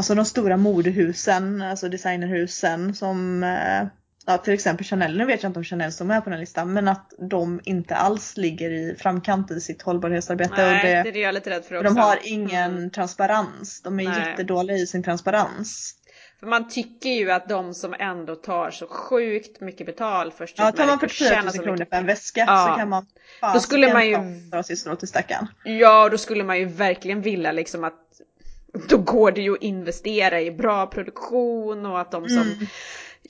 Alltså 0.00 0.14
de 0.14 0.24
stora 0.24 0.56
modehusen, 0.56 1.62
alltså 1.62 1.88
designerhusen 1.88 2.94
som 2.94 3.42
eh, 3.42 3.86
ja, 4.26 4.38
till 4.38 4.52
exempel 4.54 4.86
Chanel, 4.86 5.16
nu 5.18 5.24
vet 5.24 5.42
jag 5.42 5.50
inte 5.50 5.58
om 5.58 5.64
Chanel 5.64 5.92
står 5.92 6.04
med 6.04 6.24
på 6.24 6.30
den 6.30 6.40
listan, 6.40 6.72
men 6.72 6.88
att 6.88 7.12
de 7.30 7.60
inte 7.64 7.94
alls 7.96 8.36
ligger 8.36 8.70
i 8.70 8.96
framkant 8.98 9.50
i 9.50 9.60
sitt 9.60 9.82
hållbarhetsarbete. 9.82 10.54
Nej, 10.56 10.98
och 10.98 11.04
det, 11.04 11.10
det 11.10 11.18
är 11.18 11.22
jag 11.22 11.34
lite 11.34 11.50
rädd 11.50 11.64
för 11.64 11.74
också. 11.74 11.94
de 11.94 11.96
har 12.00 12.18
ingen 12.24 12.76
Mm. 12.76 12.90
transparens. 12.90 13.82
De 13.82 14.00
är 14.00 14.04
Nej. 14.08 14.28
jättedåliga 14.28 14.76
i 14.76 14.86
sin 14.86 15.02
transparens. 15.02 15.94
För 16.40 16.46
man 16.46 16.68
tycker 16.68 17.10
ju 17.10 17.30
att 17.30 17.48
de 17.48 17.74
som 17.74 17.94
ändå 17.98 18.34
tar 18.34 18.70
så 18.70 18.86
sjukt 18.86 19.60
mycket 19.60 19.86
betalt 19.86 20.34
för 20.34 20.46
sitt 20.46 20.58
Ja, 20.58 20.72
tar 20.72 20.86
man 20.86 20.88
märke 20.88 21.08
44 21.08 21.28
tjänar 21.28 21.42
000 21.42 21.52
så 21.52 21.62
kronor 21.62 21.86
för 21.90 21.96
en 21.96 22.06
väska 22.06 22.44
Ja. 22.46 22.66
så 22.72 22.78
kan 22.78 22.88
man 22.88 23.06
Då 23.54 23.60
skulle 23.60 23.92
man 23.92 24.06
ju- 24.08 24.14
fasiken 24.14 24.50
dra 24.50 24.62
sitt 24.62 24.78
strå 24.78 24.96
till 24.96 25.08
stackaren. 25.08 25.46
Ja, 25.64 26.08
då 26.08 26.18
skulle 26.18 26.44
man 26.44 26.58
ju 26.58 26.64
verkligen 26.64 27.22
vilja 27.22 27.52
liksom 27.52 27.84
att 27.84 27.94
då 28.88 28.96
går 28.98 29.30
det 29.32 29.40
ju 29.40 29.52
att 29.52 29.62
investera 29.62 30.40
i 30.40 30.50
bra 30.50 30.86
produktion 30.86 31.86
och 31.86 32.00
att 32.00 32.10
de 32.10 32.28
som 32.28 32.42
Mm. 32.42 32.66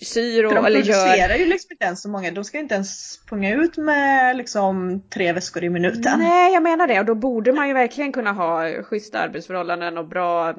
syr 0.01 0.45
och 0.45 0.55
de 0.55 0.65
eller 0.65 0.81
gör... 0.81 1.05
producerar 1.05 1.35
ju 1.37 1.47
liksom 1.47 1.69
inte 1.73 1.85
ens 1.85 2.03
så 2.03 2.09
många. 2.09 2.31
De 2.31 2.45
ska 2.45 2.59
inte 2.59 2.75
ens 2.75 3.21
punga 3.31 3.55
ut 3.55 3.77
med 3.77 4.37
liksom 4.37 5.03
tre 5.15 5.33
väskor 5.33 5.65
i 5.65 5.71
minuten. 5.71 6.19
Nej, 6.19 6.53
jag 6.53 6.63
menar 6.63 6.87
det 6.87 6.99
och 7.01 7.07
då 7.07 7.15
borde 7.15 7.53
man 7.53 7.69
ju 7.69 7.75
verkligen 7.75 8.13
kunna 8.13 8.33
ha 8.33 8.83
schyssta 8.83 9.19
arbetsförhållanden 9.19 9.99
och 9.99 10.09
bra 10.09 10.55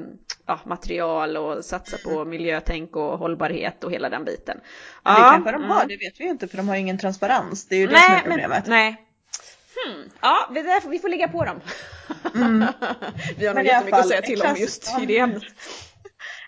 ja, 0.46 0.60
material 0.66 1.38
och 1.38 1.66
satsa 1.66 1.98
på 1.98 2.26
miljötänk 2.26 2.96
och 2.96 3.18
hållbarhet 3.18 3.84
och 3.84 3.92
hela 3.92 4.10
den 4.10 4.24
biten. 4.24 4.58
Men 5.04 5.14
det 5.14 5.20
Ja, 5.20 5.32
kanske 5.32 5.52
de 5.52 5.56
mm. 5.58 5.70
har, 5.70 5.86
det 5.88 5.98
vet 5.98 6.20
vi 6.20 6.24
ju 6.24 6.30
inte 6.30 6.48
för 6.48 6.58
de 6.58 6.68
har 6.68 6.76
ju 6.76 6.82
ingen 6.82 6.98
transparens. 6.98 7.68
Det 7.68 7.76
är 7.76 7.80
ju 7.80 7.88
det 7.88 7.98
som 8.00 8.16
är 8.16 8.20
problemet. 8.20 8.68
Men, 8.68 8.78
nej. 8.78 9.08
Hmm. 9.88 10.10
Ja, 10.22 10.50
det 10.54 10.62
där, 10.62 10.90
vi 10.90 11.00
får 11.00 11.10
ligga 11.10 11.28
på 11.28 11.46
dem. 11.46 11.60
Mm. 12.36 12.60
vi 13.38 13.48
har 13.48 13.54
nog 13.56 13.66
jättemycket 13.66 14.00
att 14.00 14.08
säga 14.08 14.22
till 14.22 14.42
om 14.42 14.56
just 14.58 15.00
i 15.02 15.06
det 15.06 15.18
ämnet. 15.20 15.44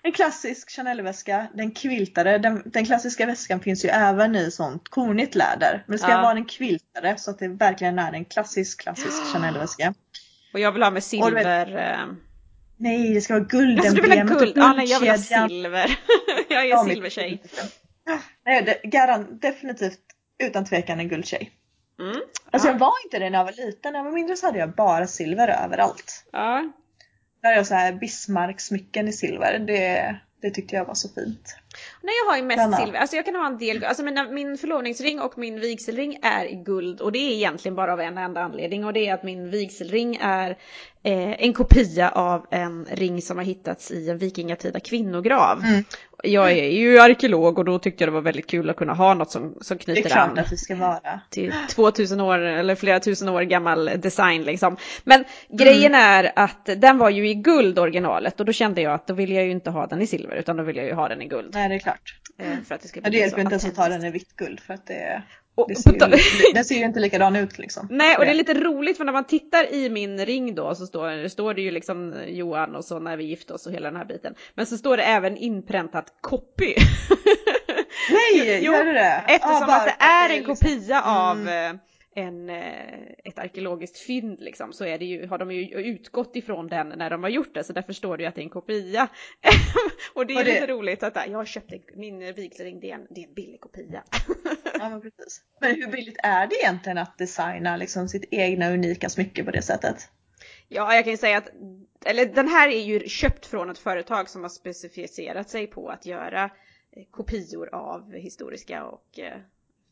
En 0.02 0.12
klassisk 0.12 0.70
Chanel-väska, 0.70 1.46
den 1.54 1.70
quiltade. 1.70 2.38
Den, 2.38 2.62
den 2.64 2.84
klassiska 2.86 3.26
väskan 3.26 3.60
finns 3.60 3.84
ju 3.84 3.88
även 3.88 4.36
i 4.36 4.50
sånt 4.50 4.88
kornigt 4.88 5.34
läder. 5.34 5.84
Men 5.86 5.92
det 5.92 5.98
ska 6.02 6.10
Ja. 6.10 6.22
vara 6.22 6.32
en 6.32 6.44
quiltade 6.44 7.14
så 7.18 7.30
att 7.30 7.38
det 7.38 7.48
verkligen 7.48 7.98
är 7.98 8.12
en 8.12 8.24
klassisk, 8.24 8.80
klassisk 8.80 9.22
Chanel-väska. 9.32 9.94
Och 10.52 10.60
jag 10.60 10.72
vill 10.72 10.82
ha 10.82 10.90
med 10.90 11.02
du 11.10 11.18
vet- 11.18 11.24
silver... 11.24 11.76
eh, 11.92 12.06
Nej, 12.76 13.14
det 13.14 13.20
ska 13.20 13.34
vara 13.34 13.44
guld. 13.44 13.78
Alltså 13.80 13.94
du 13.94 14.02
vill 14.02 14.18
ha 14.18 14.24
guld? 14.38 14.52
Ja, 14.56 14.72
nej 14.72 14.86
jag 14.86 15.00
vill 15.00 15.10
ha 15.10 15.18
silver. 15.18 15.98
jag 16.48 16.62
är 16.64 16.68
Ja, 16.68 16.84
silvertjej. 16.84 17.42
Nej, 18.46 18.62
det, 18.62 18.88
garan, 18.88 19.38
definitivt 19.38 19.98
utan 20.44 20.64
tvekan 20.64 21.00
en 21.00 21.08
guldtjej. 21.08 21.50
Mm. 22.00 22.20
Alltså 22.50 22.68
ja. 22.68 22.72
jag 22.72 22.78
var 22.78 22.92
inte 23.04 23.18
det 23.18 23.30
när 23.30 23.38
jag 23.38 23.44
var 23.44 23.52
liten. 23.52 23.92
När 23.92 23.98
jag 23.98 24.04
var 24.04 24.12
mindre 24.12 24.36
så 24.36 24.46
hade 24.46 24.58
jag 24.58 24.74
bara 24.74 25.06
silver 25.06 25.64
överallt. 25.64 26.24
ja. 26.32 26.72
Där 27.42 27.48
hade 27.48 27.56
jag 27.56 27.66
så 27.66 27.74
här 27.74 27.92
Bismarck-smycken 27.92 29.08
i 29.08 29.12
silver. 29.12 29.58
Det, 29.58 30.16
det 30.42 30.50
tyckte 30.50 30.76
jag 30.76 30.84
var 30.84 30.94
så 30.94 31.08
fint. 31.08 31.56
Nej 32.02 32.14
jag 32.24 32.30
har 32.30 32.36
ju 32.36 32.42
mest 32.42 32.80
silver, 32.82 32.98
alltså 32.98 33.16
jag 33.16 33.24
kan 33.24 33.34
ha 33.34 33.46
en 33.46 33.58
del, 33.58 33.84
alltså 33.84 34.02
mina, 34.02 34.28
min 34.28 34.58
förlovningsring 34.58 35.20
och 35.20 35.38
min 35.38 35.60
vigselring 35.60 36.18
är 36.22 36.44
i 36.44 36.54
guld 36.54 37.00
och 37.00 37.12
det 37.12 37.18
är 37.18 37.32
egentligen 37.32 37.74
bara 37.74 37.92
av 37.92 38.00
en 38.00 38.18
enda 38.18 38.40
anledning 38.40 38.84
och 38.84 38.92
det 38.92 39.08
är 39.08 39.14
att 39.14 39.22
min 39.22 39.50
vigselring 39.50 40.18
är 40.20 40.50
eh, 41.02 41.44
en 41.44 41.52
kopia 41.52 42.10
av 42.10 42.46
en 42.50 42.86
ring 42.90 43.22
som 43.22 43.36
har 43.36 43.44
hittats 43.44 43.90
i 43.90 44.10
en 44.10 44.18
vikingatida 44.18 44.80
kvinnograv. 44.80 45.62
Mm. 45.64 45.84
Jag 46.26 46.52
är 46.52 46.68
ju 46.70 46.98
arkeolog 46.98 47.58
och 47.58 47.64
då 47.64 47.78
tyckte 47.78 48.04
jag 48.04 48.08
det 48.08 48.14
var 48.14 48.20
väldigt 48.20 48.46
kul 48.46 48.70
att 48.70 48.76
kunna 48.76 48.94
ha 48.94 49.14
något 49.14 49.30
som, 49.30 49.54
som 49.60 49.76
Det 49.76 49.82
är 49.82 49.94
knyter 49.94 50.10
klart 50.10 50.28
an 50.28 50.38
att 50.38 50.50
det 50.50 50.56
ska 50.56 50.76
vara. 50.76 51.20
till 51.30 51.52
2000 51.70 52.20
år 52.20 52.38
eller 52.38 52.74
flera 52.74 53.00
tusen 53.00 53.28
år 53.28 53.42
gammal 53.42 53.90
design 53.96 54.42
liksom. 54.42 54.76
Men 55.04 55.24
grejen 55.48 55.94
är 55.94 56.32
att 56.36 56.68
den 56.76 56.98
var 56.98 57.10
ju 57.10 57.28
i 57.28 57.34
guld 57.34 57.78
originalet 57.78 58.40
och 58.40 58.46
då 58.46 58.52
kände 58.52 58.80
jag 58.80 58.94
att 58.94 59.06
då 59.06 59.14
vill 59.14 59.32
jag 59.32 59.44
ju 59.44 59.50
inte 59.50 59.70
ha 59.70 59.86
den 59.86 60.02
i 60.02 60.06
silver 60.06 60.36
utan 60.36 60.56
då 60.56 60.62
vill 60.62 60.76
jag 60.76 60.86
ju 60.86 60.92
ha 60.92 61.08
den 61.08 61.22
i 61.22 61.26
guld. 61.26 61.50
Nej, 61.54 61.68
det 61.74 61.78
är 61.78 61.82
klart. 61.82 62.14
eh, 62.38 62.60
För 62.68 62.74
att 62.74 62.80
det 62.82 62.88
ska 62.88 62.98
Ja, 63.00 63.04
det 63.04 63.10
bli 63.10 63.18
hjälper 63.18 63.36
så 63.36 63.40
inte 63.40 63.52
ens 63.52 63.64
att 63.64 63.74
ta 63.74 63.88
den 63.88 64.04
i 64.04 64.10
vitt 64.10 64.36
guld 64.36 64.60
för 64.60 64.74
att 64.74 64.86
det, 64.86 65.22
Och 65.54 65.68
det, 65.68 65.74
ser, 65.74 65.90
ju, 65.92 66.52
det 66.54 66.64
ser 66.64 66.74
ju 66.74 66.84
inte 66.84 67.00
likadan 67.00 67.36
ut 67.36 67.58
liksom. 67.58 67.88
Nej 67.90 68.16
och 68.16 68.24
det 68.24 68.30
är 68.30 68.34
lite 68.34 68.54
roligt 68.54 68.96
för 68.96 69.04
när 69.04 69.12
man 69.12 69.24
tittar 69.24 69.72
i 69.74 69.90
min 69.90 70.26
ring 70.26 70.54
då 70.54 70.74
så 70.74 70.86
står, 70.86 71.10
det 71.10 71.30
står 71.30 71.54
det 71.54 71.62
ju 71.62 71.70
liksom 71.70 72.14
Johan 72.26 72.76
och 72.76 72.84
så 72.84 72.98
när 72.98 73.16
vi 73.16 73.24
gifte 73.24 73.52
oss 73.54 73.66
och 73.66 73.72
hela 73.72 73.88
den 73.90 73.96
här 73.96 74.04
biten. 74.04 74.34
Men 74.54 74.66
så 74.66 74.76
står 74.78 74.96
det 74.96 75.02
även 75.02 75.36
inpräntat 75.36 76.06
copy. 76.20 76.74
Nej, 78.10 78.60
Jo, 78.64 78.72
gör 78.72 78.84
det 78.84 78.92
det? 78.92 79.22
Eftersom 79.28 79.60
bara 79.66 79.76
att 79.76 79.84
det 79.98 80.04
är 80.04 80.30
en 80.30 80.36
liksom- 80.36 80.56
kopia 80.56 81.02
av 81.02 81.40
Mm. 81.40 81.78
En, 82.14 82.50
eh, 82.50 83.00
ett 83.24 83.38
arkeologiskt 83.38 83.98
fynd 83.98 84.40
liksom, 84.40 84.72
så 84.72 84.84
är 84.84 84.98
det 84.98 85.04
ju, 85.04 85.26
har 85.26 85.38
de 85.38 85.50
ju 85.52 85.68
utgått 85.80 86.36
ifrån 86.36 86.68
den 86.68 86.88
när 86.88 87.10
de 87.10 87.22
har 87.22 87.30
gjort 87.30 87.54
det, 87.54 87.64
så 87.64 87.72
därför 87.72 87.92
står 87.92 88.16
det 88.16 88.22
ju 88.22 88.28
att 88.28 88.34
det 88.34 88.40
är 88.40 88.44
en 88.44 88.50
kopia. 88.50 89.08
och 90.14 90.26
det 90.26 90.32
är 90.34 90.38
Och 90.38 90.44
det- 90.44 90.52
lite 90.54 90.66
roligt 90.66 91.02
att 91.02 91.16
jag 91.16 91.38
har 91.38 91.44
köpt 91.44 91.72
en, 91.72 91.80
min 91.94 92.34
vigselring, 92.34 92.80
det 92.80 92.90
är 92.90 92.94
en, 92.94 93.06
det 93.10 93.20
är 93.24 93.28
en 93.28 93.34
billig 93.34 93.60
kopia. 93.60 94.02
Ja, 94.78 94.90
men 94.90 95.00
precis. 95.00 95.40
Men 95.60 95.74
hur 95.74 95.86
billigt 95.92 96.16
är 96.22 96.46
det 96.46 96.54
egentligen 96.54 96.98
att 96.98 97.18
designa 97.18 97.76
liksom 97.76 98.08
sitt 98.08 98.24
egna 98.30 98.70
unika 98.70 99.08
smycke 99.08 99.44
på 99.44 99.50
det 99.50 99.62
sättet? 99.62 100.08
Ja, 100.68 100.94
jag 100.94 101.04
kan 101.04 101.10
ju 101.10 101.16
säga 101.16 101.38
att, 101.38 101.50
eller 102.04 102.26
den 102.26 102.48
här 102.48 102.68
är 102.68 102.82
ju 102.82 103.08
köpt 103.08 103.46
från 103.46 103.70
ett 103.70 103.78
företag 103.78 104.28
som 104.28 104.42
har 104.42 104.48
specificerat 104.48 105.50
sig 105.50 105.66
på 105.66 105.88
att 105.88 106.06
göra 106.06 106.44
eh, 106.44 107.04
kopior 107.10 107.74
av 107.74 108.12
historiska 108.12 108.84
och 108.84 109.18
eh, 109.18 109.38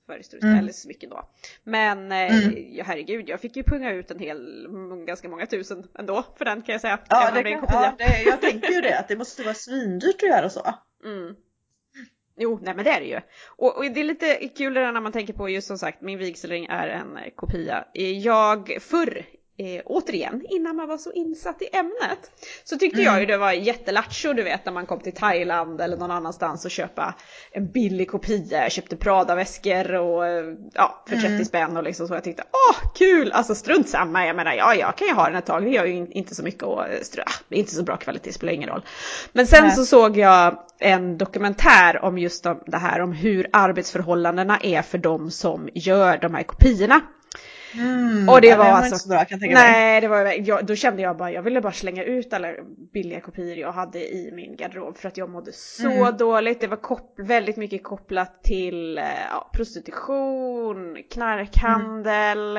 förhistoriska, 0.07 0.47
Mm. 0.47 0.59
eller 0.59 0.73
smycken 0.73 1.11
då. 1.11 1.29
Men 1.65 2.13
eh, 2.13 2.45
Mm. 2.45 2.75
ja, 2.75 2.85
herregud, 2.85 3.29
jag 3.29 3.41
fick 3.41 3.57
ju 3.57 3.63
punga 3.63 3.91
ut 3.93 4.11
en 4.11 4.19
hel, 4.19 4.67
ganska 5.07 5.29
många 5.29 5.47
tusen 5.47 5.87
ändå 5.99 6.25
för 6.39 6.45
den 6.45 6.63
kan 6.63 6.73
jag 6.73 6.81
säga. 6.81 6.99
Ja, 7.09 7.31
det 7.35 7.43
kan, 7.43 7.65
ja 7.69 7.95
det, 7.99 8.23
jag 8.27 8.41
tänker 8.41 8.73
ju 8.73 8.81
det, 8.81 8.99
att 8.99 9.09
det 9.09 9.17
måste 9.17 9.43
vara 9.43 9.55
svindyrt 9.55 10.23
att 10.23 10.29
göra 10.29 10.51
så. 10.51 10.75
Mm. 11.05 11.35
Jo, 12.37 12.59
nej 12.63 12.75
men 12.75 12.85
det 12.85 12.91
är 12.91 13.01
det 13.01 13.07
ju. 13.07 13.21
Och, 13.49 13.77
och 13.77 13.85
det 13.85 14.01
är 14.01 14.05
lite 14.05 14.49
kul 14.49 14.75
det 14.75 14.81
där 14.81 14.93
när 14.93 15.01
man 15.01 15.13
tänker 15.13 15.33
på 15.33 15.49
just 15.49 15.67
som 15.67 15.79
sagt, 15.79 16.01
min 16.01 16.19
vigselring 16.19 16.67
är 16.71 16.89
en 16.89 17.19
kopia. 17.37 17.85
Eh, 17.95 18.19
Jag 18.19 18.77
förr, 18.81 19.25
eh, 19.63 19.83
återigen, 19.85 20.43
innan 20.49 20.77
man 20.77 20.89
var 20.89 20.99
så 20.99 21.13
insatt 21.13 21.63
i 21.63 21.69
ämnet, 21.77 22.31
så 22.65 22.77
tyckte 22.79 23.01
Mm. 23.01 23.13
jag 23.13 23.21
ju 23.21 23.27
det 23.27 23.37
var 23.37 23.53
jättelattjo 23.53 24.33
du 24.33 24.43
vet 24.43 24.65
när 24.67 24.73
man 24.73 24.87
kom 24.87 25.01
till 25.01 25.13
Thailand 25.15 25.81
eller 25.81 25.97
någon 25.97 26.11
annanstans 26.11 26.65
och 26.65 26.71
köpa 26.71 27.15
en 27.53 27.67
billig 27.73 28.11
kopia. 28.11 28.63
Jag 28.63 28.73
köpte 28.73 28.97
Prada-väskor 28.97 29.95
och 29.95 30.27
eh, 30.27 30.45
ja, 30.75 31.05
för 31.09 31.17
30 31.17 31.27
Mm. 31.27 31.45
spänn 31.45 31.77
och 31.77 31.83
liksom 31.83 32.09
så. 32.09 32.15
Jag 32.15 32.25
tyckte 32.25 32.43
åh 32.53 32.93
kul, 32.95 33.33
alltså 33.33 33.55
strunt 33.55 33.89
samma, 33.89 34.27
jag 34.27 34.37
menar 34.37 34.53
ja, 34.53 34.75
jag 34.75 34.97
kan 34.97 35.09
ju 35.09 35.15
ha 35.15 35.27
den 35.27 35.37
ett 35.37 35.47
tag, 35.47 35.63
det 35.65 35.71
gör 35.71 35.85
ju 35.85 35.93
in- 35.95 36.13
inte 36.13 36.35
så 36.35 36.43
mycket 36.43 36.63
och 36.63 36.87
eh, 36.89 37.01
str- 37.01 37.21
ah, 37.27 37.33
det 37.49 37.55
är 37.55 37.59
inte 37.61 37.75
så 37.75 37.83
bra 37.83 37.97
kvalitet, 37.97 38.33
spelar 38.33 38.53
ingen 38.53 38.69
roll. 38.69 38.85
Men 39.33 39.47
sen 39.47 39.65
Nej. 39.65 39.77
så 39.77 39.85
såg 39.85 40.17
jag 40.17 40.59
en 40.79 41.19
dokumentär 41.19 42.05
om 42.05 42.19
just 42.19 42.47
det 42.67 42.79
här 42.79 43.01
om 43.01 43.13
hur 43.13 43.49
arbetsförhållandena 43.53 44.59
är 44.63 44.83
för 44.83 44.99
de 44.99 45.31
som 45.31 45.69
gör 45.75 46.19
de 46.19 46.35
här 46.35 46.43
kopiorna. 46.43 47.01
Mm. 47.75 48.29
Och 48.29 48.41
det 48.41 48.47
Ja, 48.49 48.57
var 48.57 48.65
var 48.65 48.71
alltså- 48.73 48.87
inte 48.95 48.99
så 48.99 49.09
bra 49.09 49.19
kan 49.19 49.27
jag 49.31 49.41
tänka 49.41 49.55
mig. 49.55 49.73
Nej, 49.73 50.01
det 50.01 50.09
var, 50.09 50.49
jag, 50.49 50.67
då 50.67 50.75
kände 50.75 51.03
jag 51.03 51.17
bara, 51.17 51.31
jag 51.33 51.43
ville 51.43 51.61
bara 51.61 51.73
slänga 51.73 52.05
ut 52.05 52.33
alla 52.33 52.49
billiga 52.93 53.21
kopior 53.21 53.57
jag 53.59 53.73
hade 53.73 53.99
i 54.15 54.31
min 54.33 54.57
garderob 54.57 54.97
för 54.99 55.09
att 55.09 55.17
jag 55.17 55.31
mådde 55.31 55.53
så 55.53 55.91
Mm. 55.91 56.17
dåligt. 56.17 56.61
Det 56.61 56.67
var 56.67 56.77
kop- 56.77 57.15
väldigt 57.19 57.57
mycket 57.57 57.83
kopplat 57.83 58.43
till 58.43 58.99
eh, 58.99 59.05
ja, 59.31 59.51
prostitution, 59.53 60.97
knarkhandel, 61.11 62.57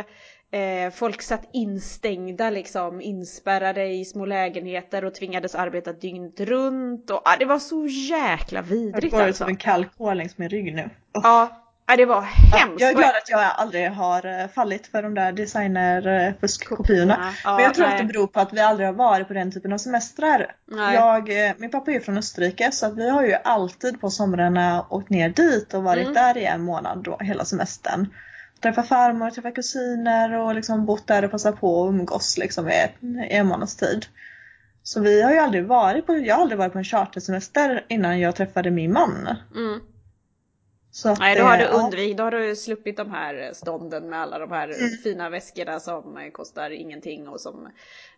eh, 0.52 0.92
folk 0.94 1.22
satt 1.22 1.50
instängda 1.54 2.50
liksom, 2.50 3.02
inspärrade 3.02 3.86
i 3.88 4.06
små 4.06 4.26
lägenheter 4.26 5.06
och 5.06 5.16
tvingades 5.16 5.56
arbeta 5.56 5.94
dygnet 5.94 6.40
runt 6.40 7.10
och 7.10 7.22
ah, 7.26 7.36
det 7.40 7.46
var 7.46 7.60
så 7.60 7.86
jäkla 7.88 8.60
Jag 8.60 8.64
vidrigt 8.64 9.12
går 9.14 9.22
ut 9.22 9.28
alltså. 9.28 9.44
som 9.44 9.50
en 9.50 9.56
kall 9.56 9.86
kol 9.98 10.18
längs 10.18 10.38
min 10.38 10.50
rygg 10.50 10.76
nu. 10.76 10.84
Uff. 10.84 10.90
Ja, 11.24 11.63
Ja, 11.88 11.96
det 11.96 12.06
var 12.06 12.22
hemskt. 12.22 12.82
Jag 12.82 12.90
är 12.90 12.94
glad 12.96 13.10
att 13.10 13.30
jag 13.30 13.40
aldrig 13.56 13.92
har 13.92 14.42
eh, 14.42 14.48
fallit 14.48 14.88
för 14.88 15.04
de 15.04 15.14
där 15.14 15.32
designerfuskkopiorna. 15.32 17.34
Ja, 17.44 17.56
Men 17.56 17.64
jag 17.64 17.74
tror 17.74 17.86
nej. 17.86 17.94
att 17.96 18.02
det 18.02 18.08
beror 18.14 18.28
på 18.28 18.40
att 18.40 18.54
vi 18.54 18.60
aldrig 18.60 18.88
har 18.88 18.94
varit 18.94 19.28
på 19.28 19.34
den 19.34 19.52
typen 19.52 19.74
av 19.74 19.78
semestrar. 19.78 20.56
Nej. 20.66 20.96
Jag, 20.96 21.48
eh, 21.48 21.54
min 21.58 21.72
pappa 21.72 21.92
är 21.92 22.00
från 22.00 22.18
Österrike 22.18 22.72
så 22.72 22.86
att 22.86 22.98
vi 22.98 23.10
har 23.10 23.24
ju 23.24 23.34
alltid 23.44 24.02
på 24.02 24.10
somrarna 24.10 24.86
åkt 24.90 25.10
ner 25.10 25.30
dit 25.30 25.74
och 25.74 25.84
varit 25.84 26.02
Mm. 26.04 26.14
där 26.14 26.38
i 26.38 26.46
en 26.46 26.62
månad 26.62 27.04
då, 27.04 27.18
hela 27.20 27.46
semestern. 27.46 28.08
Träffa 28.62 28.84
farmor, 28.84 29.30
träffa 29.30 29.52
kusiner 29.52 30.34
och 30.34 30.56
liksom 30.56 30.86
bott 30.86 31.08
där 31.08 31.26
och 31.26 31.32
passat 31.32 31.60
på 31.60 31.84
att 31.84 31.90
umgås 31.90 32.38
liksom 32.38 32.70
i 32.70 32.88
en 33.30 33.48
månads 33.48 33.76
tid. 33.76 34.06
Så 34.84 35.00
vi 35.02 35.22
har 35.22 35.32
ju 35.32 35.38
aldrig 35.40 35.66
varit 35.68 36.06
på, 36.06 36.18
jag 36.18 36.36
har 36.36 36.42
aldrig 36.42 36.58
varit 36.60 36.72
på 36.74 36.78
en 36.78 36.84
chartersemester 36.84 37.86
innan 37.90 38.20
jag 38.20 38.36
träffade 38.36 38.72
min 38.72 38.94
man. 38.94 39.36
Mm. 39.56 39.80
Att, 41.06 41.20
Nej, 41.20 41.36
då 41.36 41.44
har 41.44 41.58
du 41.58 41.64
eh, 41.64 41.70
ja. 41.72 41.78
undvikit, 41.84 42.18
då 42.18 42.24
har 42.24 42.32
du 42.32 42.56
sluppit 42.56 42.98
de 42.98 43.12
här 43.12 43.52
stånden 43.54 44.10
med 44.10 44.22
alla 44.22 44.40
de 44.40 44.52
här 44.52 44.68
Mm. 44.68 44.90
fina 45.04 45.30
väskorna 45.30 45.80
som 45.80 46.18
eh, 46.18 46.32
kostar 46.32 46.70
ingenting 46.70 47.28
och 47.28 47.42
som 47.42 47.70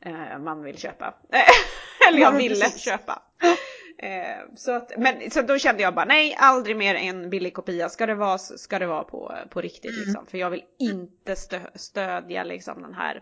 eh, 0.02 0.40
man 0.40 0.64
vill 0.64 0.78
köpa. 0.78 1.14
Eller 2.10 2.20
Ja, 2.20 2.24
jag 2.24 2.32
men 2.34 2.42
ville 2.42 2.56
precis. 2.56 2.82
köpa. 2.82 3.22
Eh, 3.98 4.56
så, 4.56 4.72
att, 4.72 4.92
men, 4.98 5.32
så 5.32 5.42
då 5.42 5.58
kände 5.58 5.82
jag 5.84 5.96
bara 5.96 6.06
nej, 6.06 6.36
aldrig 6.40 6.78
mer 6.78 6.96
en 6.96 7.30
billig 7.30 7.54
kopia. 7.54 7.90
Ska 7.90 8.06
det 8.06 8.16
vara, 8.16 8.38
ska 8.38 8.80
det 8.80 8.88
vara 8.88 9.04
på, 9.04 9.34
på 9.50 9.62
riktigt 9.62 9.92
Mm. 9.92 10.04
liksom. 10.06 10.26
För 10.28 10.38
jag 10.38 10.50
vill 10.50 10.64
inte 10.80 11.36
stö, 11.36 11.60
stödja 11.76 12.44
liksom 12.44 12.82
den 12.82 12.94
här, 12.94 13.22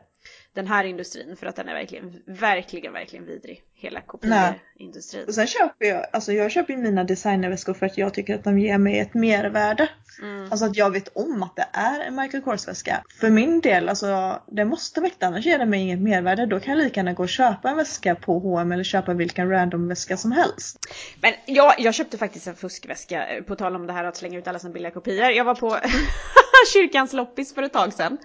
den 0.53 0.67
här 0.67 0.83
industrin 0.83 1.35
för 1.35 1.45
att 1.45 1.55
den 1.55 1.69
är 1.69 1.73
verkligen, 1.73 2.21
verkligen, 2.25 2.93
verkligen 2.93 3.25
vidrig. 3.25 3.63
Hela 3.75 4.01
kopieindustrin. 4.01 5.25
Och 5.27 5.33
sen 5.33 5.47
köper 5.47 5.85
jag, 5.85 6.05
alltså 6.13 6.33
jag 6.33 6.51
köper 6.51 6.77
mina 6.77 7.03
designerväskor 7.03 7.73
för 7.73 7.85
att 7.85 7.97
jag 7.97 8.13
tycker 8.13 8.35
att 8.35 8.43
de 8.43 8.59
ger 8.59 8.77
mig 8.77 8.99
ett 8.99 9.13
mervärde. 9.13 9.89
Mm. 10.21 10.51
Alltså 10.51 10.65
att 10.65 10.75
jag 10.77 10.91
vet 10.91 11.07
om 11.07 11.43
att 11.43 11.55
det 11.55 11.67
är 11.73 11.99
en 11.99 12.15
Michael 12.15 12.43
Kors 12.43 12.67
väska. 12.67 13.03
För 13.19 13.29
min 13.29 13.61
del, 13.61 13.89
alltså 13.89 14.41
det 14.51 14.65
måste 14.65 15.01
väcka, 15.01 15.27
annars 15.27 15.45
ger 15.45 15.59
det 15.59 15.65
mig 15.65 15.81
inget 15.81 16.01
mervärde. 16.01 16.45
Då 16.45 16.59
kan 16.59 16.77
jag 16.77 16.83
lika 16.83 16.99
gärna 16.99 17.13
gå 17.13 17.23
och 17.23 17.29
köpa 17.29 17.69
en 17.69 17.77
väska 17.77 18.15
på 18.15 18.39
H&M 18.39 18.71
eller 18.71 18.83
köpa 18.83 19.13
vilken 19.13 19.49
random 19.49 19.87
väska 19.87 20.17
som 20.17 20.31
helst. 20.31 20.79
Men 21.21 21.33
jag, 21.45 21.73
jag 21.77 21.93
köpte 21.93 22.17
faktiskt 22.17 22.47
en 22.47 22.55
fuskväska, 22.55 23.27
eh, 23.27 23.43
på 23.43 23.55
tal 23.55 23.75
om 23.75 23.87
det 23.87 23.93
här 23.93 24.03
att 24.03 24.17
slänga 24.17 24.37
ut 24.37 24.47
alla 24.47 24.59
sina 24.59 24.73
billiga 24.73 24.91
kopior. 24.91 25.29
Jag 25.29 25.45
var 25.45 25.55
på 25.55 25.67
kyrkans 26.73 27.13
loppis 27.13 27.55
för 27.55 27.63
ett 27.63 27.73
tag 27.73 27.93
sedan. 27.93 28.17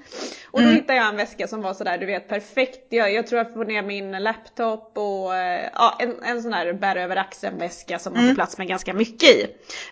Och 0.50 0.60
då 0.60 0.66
Mm. 0.66 0.74
hittade 0.74 0.98
jag 0.98 1.08
en 1.08 1.16
väska 1.16 1.48
som 1.48 1.62
var 1.62 1.74
sådär, 1.74 1.98
du 1.98 2.06
vet 2.06 2.28
perfekt. 2.28 2.86
Jag, 2.88 3.12
jag 3.12 3.26
tror 3.26 3.38
jag 3.38 3.52
får 3.52 3.64
ner 3.64 3.82
min 3.82 4.10
laptop 4.10 4.92
och 4.98 5.34
eh, 5.36 5.68
ja, 5.74 5.96
en, 5.98 6.22
en 6.22 6.42
sån 6.42 6.52
här 6.52 6.72
bär 6.72 6.96
över 6.96 7.16
axeln 7.16 7.58
väska 7.58 7.98
som 7.98 8.12
man 8.12 8.22
Mm. 8.22 8.30
får 8.30 8.34
plats 8.34 8.58
med 8.58 8.68
ganska 8.68 8.92
mycket 8.94 9.28
i. 9.30 9.46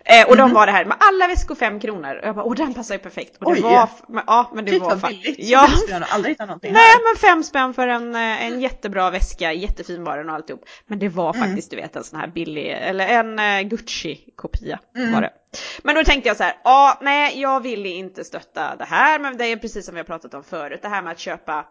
Eh, 0.04 0.28
och 0.28 0.37
de 0.37 0.52
var 0.52 0.66
det 0.66 0.72
här 0.72 0.85
med 0.85 0.96
alla 1.00 1.26
väskor 1.28 1.54
5 1.54 1.80
kronor. 1.80 2.14
Och 2.22 2.26
jag 2.28 2.35
bara, 2.35 2.44
åh 2.44 2.54
den 2.54 2.74
passar 2.74 2.94
ju 2.94 2.98
perfekt. 2.98 3.37
Och 3.37 3.44
det 3.54 3.61
Oj. 3.61 3.62
var, 3.62 3.88
men, 4.09 4.24
ja 4.26 4.50
men 4.54 4.64
det 4.64 4.70
Gud 4.70 4.82
var 4.82 4.96
faktiskt. 4.96 5.22
billigt. 5.22 5.38
Ja. 5.50 5.68
Ja. 5.70 5.78
Jag 5.88 6.00
har 6.00 6.14
aldrig 6.14 6.32
hittat 6.35 6.46
någonting 6.48 6.72
Nej 6.72 6.82
här. 6.82 7.12
men 7.14 7.20
fem 7.20 7.42
spänn 7.42 7.74
för 7.74 7.88
en, 7.88 8.14
eh, 8.14 8.44
en 8.46 8.61
jättebra 8.61 9.11
väska, 9.11 9.52
jättefin 9.52 10.04
var 10.04 10.16
den 10.18 10.28
och 10.28 10.35
alltihop. 10.35 10.64
Men 10.87 10.98
det 10.98 11.09
var 11.09 11.35
Mm. 11.35 11.48
faktiskt 11.48 11.70
du 11.70 11.76
vet 11.76 11.96
en 11.96 12.04
sån 12.04 12.20
här 12.20 12.26
billig, 12.26 12.76
eller 12.80 13.06
en 13.06 13.38
eh, 13.38 13.61
Gucci-kopia 13.68 14.78
Mm. 14.96 15.12
var 15.12 15.20
det. 15.20 15.30
Men 15.83 15.95
då 15.95 16.05
tänkte 16.05 16.29
jag 16.29 16.37
så 16.37 16.42
här, 16.42 16.57
ja 16.64 16.99
nej 17.03 17.40
jag 17.40 17.61
vill 17.61 17.87
inte 17.87 18.25
stötta 18.25 18.77
det 18.77 18.85
här 18.85 19.19
men 19.19 19.37
det 19.37 19.45
är 19.53 19.57
precis 19.57 19.87
som 19.87 19.95
vi 19.95 20.01
har 20.01 20.05
pratat 20.05 20.35
om 20.35 20.45
förut, 20.45 20.79
det 20.83 20.88
här 20.88 21.03
med 21.03 21.12
att 21.12 21.19
köpa 21.19 21.64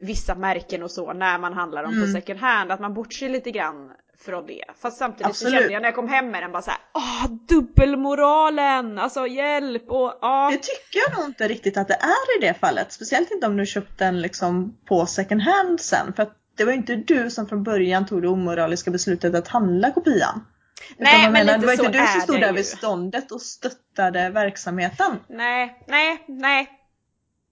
vissa 0.00 0.34
märken 0.34 0.82
och 0.82 0.90
så 0.90 1.12
när 1.12 1.38
man 1.38 1.52
handlar 1.52 1.84
om 1.84 1.90
på 1.90 1.96
Mm. 1.96 2.12
second 2.12 2.40
hand, 2.40 2.72
att 2.72 2.80
man 2.80 2.94
bortser 2.94 3.28
lite 3.28 3.50
grann 3.50 3.90
från 4.24 4.46
det. 4.46 4.64
Fast 4.80 4.98
samtidigt 4.98 5.24
så 5.24 5.30
Absolut. 5.46 5.60
kände 5.60 5.72
jag 5.72 5.82
när 5.82 5.88
jag 5.88 5.94
kom 5.94 6.08
hem 6.08 6.30
med 6.30 6.42
den 6.42 6.52
bara 6.52 6.62
så 6.62 6.70
här, 6.70 6.80
åh 6.94 7.26
dubbelmoralen, 7.48 8.98
alltså 8.98 9.26
hjälp 9.26 9.90
och 9.90 10.18
ja. 10.20 10.48
Det 10.52 10.56
tycker 10.58 11.00
jag 11.08 11.18
nog 11.18 11.28
inte 11.28 11.48
riktigt 11.48 11.76
att 11.76 11.88
det 11.88 11.94
är 11.94 12.38
i 12.38 12.46
det 12.46 12.54
fallet. 12.54 12.92
Speciellt 12.92 13.30
inte 13.30 13.46
om 13.46 13.56
du 13.56 13.66
köpt 13.66 13.98
den 13.98 14.20
liksom 14.20 14.76
på 14.88 15.06
second 15.06 15.42
hand 15.42 15.80
sen. 15.80 16.12
För 16.12 16.22
att 16.22 16.32
det 16.56 16.64
var 16.64 16.72
ju 16.72 16.78
inte 16.78 16.96
du 16.96 17.30
som 17.30 17.48
från 17.48 17.62
början 17.62 18.06
tog 18.06 18.22
det 18.22 18.28
omoraliska 18.28 18.90
beslutet 18.90 19.34
att 19.34 19.48
handla 19.48 19.90
kopian. 19.90 20.44
Nej, 20.96 21.22
men 21.22 21.32
menar, 21.32 21.44
lite 21.44 21.58
det 21.60 21.66
var 21.66 21.76
så 21.76 21.84
inte 21.84 21.98
du 21.98 22.06
som 22.06 22.20
stod 22.20 22.40
där 22.40 22.48
ju. 22.50 22.54
vid 22.56 22.66
ståndet 22.66 23.32
och 23.32 23.42
stöttade 23.42 24.30
verksamheten. 24.30 25.20
Nej, 25.28 25.84
nej, 25.86 26.24
nej. 26.28 26.74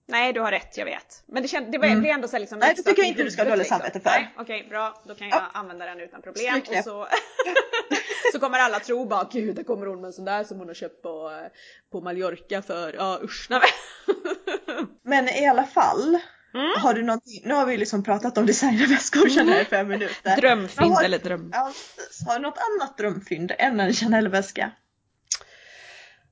Nej, 0.09 0.33
du 0.33 0.41
har 0.41 0.51
rätt, 0.53 0.77
jag 0.77 0.85
vet. 0.85 1.23
Men 1.27 1.43
det, 1.43 1.49
känd, 1.49 1.73
det 1.73 1.79
var- 1.79 1.87
Mm. 1.87 2.01
blir 2.01 2.11
ändå 2.11 2.29
så 2.29 2.33
här 2.33 2.41
liksom 2.41 2.59
Nej, 2.59 2.75
det 2.77 2.83
tycker 2.83 3.03
jag 3.03 3.09
inte 3.09 3.23
du 3.23 3.31
ska 3.31 3.43
ha 3.45 3.51
dåligt 3.51 3.67
samvete 3.67 4.01
för. 4.01 4.11
Nej, 4.11 4.35
okej, 4.39 4.67
bra. 4.71 5.03
Då 5.07 5.15
kan 5.15 5.29
jag 5.29 5.39
Ja. 5.39 5.43
använda 5.53 5.87
den 5.87 6.01
utan 6.01 6.23
problem. 6.23 6.61
Och 6.69 6.85
så, 6.85 7.07
så 8.33 8.41
kommer 8.41 8.59
alla 8.59 8.81
tro 8.81 9.05
bara 9.05 9.29
gud, 9.33 9.57
där 9.57 9.63
kommer 9.63 9.87
hon 9.87 10.01
med 10.01 10.07
en 10.09 10.13
sån 10.13 10.25
där 10.25 10.45
som 10.45 10.59
hon 10.59 10.69
har 10.69 10.75
köpt 10.75 11.03
på, 11.03 11.41
på 11.93 12.01
Mallorca 12.01 12.63
för, 12.63 12.93
ja 12.93 13.21
usch. 13.23 13.47
Nej, 13.51 13.61
Men 15.05 15.29
i 15.29 15.47
alla 15.47 15.65
fall. 15.65 16.19
Mm. 16.61 16.73
Har 16.83 16.95
du 16.95 17.03
någonting, 17.03 17.43
nu 17.45 17.55
har 17.55 17.67
vi 17.67 17.77
liksom 17.77 18.03
pratat 18.05 18.39
om 18.39 18.47
designerväskor 18.47 19.29
känner 19.29 19.53
jag 19.53 19.63
i 19.63 19.65
fem 19.65 19.89
minuter. 19.89 20.37
Drömfynd 20.37 20.93
Har- 20.93 21.05
eller 21.05 21.19
dröm. 21.19 21.51
Ja. 21.53 21.73
Har 22.27 22.35
du 22.35 22.43
något 22.43 22.59
annat 22.59 22.99
drömfynd 22.99 23.53
än 23.59 23.81
en 23.81 23.93
Chanel-väska? 23.93 24.71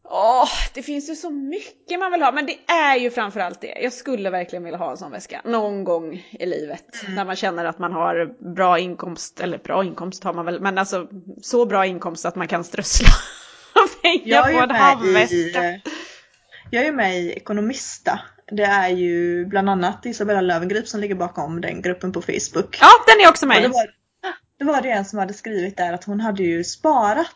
Åh, 0.07 0.49
det 0.75 0.83
finns 0.83 1.11
ju 1.11 1.15
så 1.17 1.31
mycket 1.31 1.99
man 1.99 2.13
vill 2.13 2.23
ha, 2.23 2.33
men 2.33 2.47
det 2.47 2.59
är 2.73 2.97
ju 2.97 3.11
framförallt 3.11 3.61
det. 3.61 3.79
Jag 3.83 3.93
skulle 3.93 4.31
verkligen 4.31 4.65
vilja 4.65 4.79
ha 4.79 4.91
en 4.91 4.97
sån 4.97 5.11
väska 5.11 5.41
någon 5.45 5.85
gång 5.85 6.27
i 6.31 6.47
livet. 6.47 7.03
Mm. 7.03 7.15
När 7.15 7.25
man 7.25 7.37
känner 7.37 7.65
att 7.65 7.79
man 7.79 7.93
har 7.93 8.27
bra 8.55 8.79
inkomst, 8.79 9.41
eller 9.41 9.59
bra 9.59 9.85
inkomst 9.85 10.25
har 10.25 10.33
man 10.35 10.45
väl, 10.45 10.61
men 10.61 10.79
alltså 10.79 11.09
så 11.43 11.67
bra 11.67 11.87
inkomst 11.87 12.25
att 12.27 12.37
man 12.37 12.49
kan 12.49 12.65
strössla 12.65 13.09
pengar 14.03 14.23
Jag 14.25 14.51
är 14.51 14.57
på 14.57 14.63
en 14.63 14.71
handväska. 14.71 15.35
i, 15.37 15.83
jag 16.71 16.87
är 16.87 16.93
med 16.93 17.19
i 17.21 17.33
Ekonomista. 17.33 18.21
Det 18.47 18.63
är 18.65 18.89
ju 18.89 19.45
bland 19.47 19.71
annat 19.71 20.07
Isabella 20.07 20.41
Löwengrip 20.41 20.89
som 20.89 21.01
ligger 21.01 21.15
bakom 21.15 21.61
den 21.61 21.83
gruppen 21.83 22.13
på 22.13 22.23
Facebook. 22.23 22.79
Ja, 22.81 22.89
den 23.07 23.21
är 23.27 23.31
också 23.31 23.45
Och 23.45 23.49
med 23.49 23.63
det, 23.63 23.67
i. 23.67 23.69
var, 23.69 23.87
det 24.59 24.65
var 24.65 24.83
det 24.83 24.91
en 24.91 25.05
som 25.05 25.19
hade 25.19 25.35
skrivit 25.35 25.77
där 25.77 25.93
att 25.93 26.05
hon 26.05 26.21
hade 26.21 26.43
ju 26.43 26.65
sparat 26.65 27.29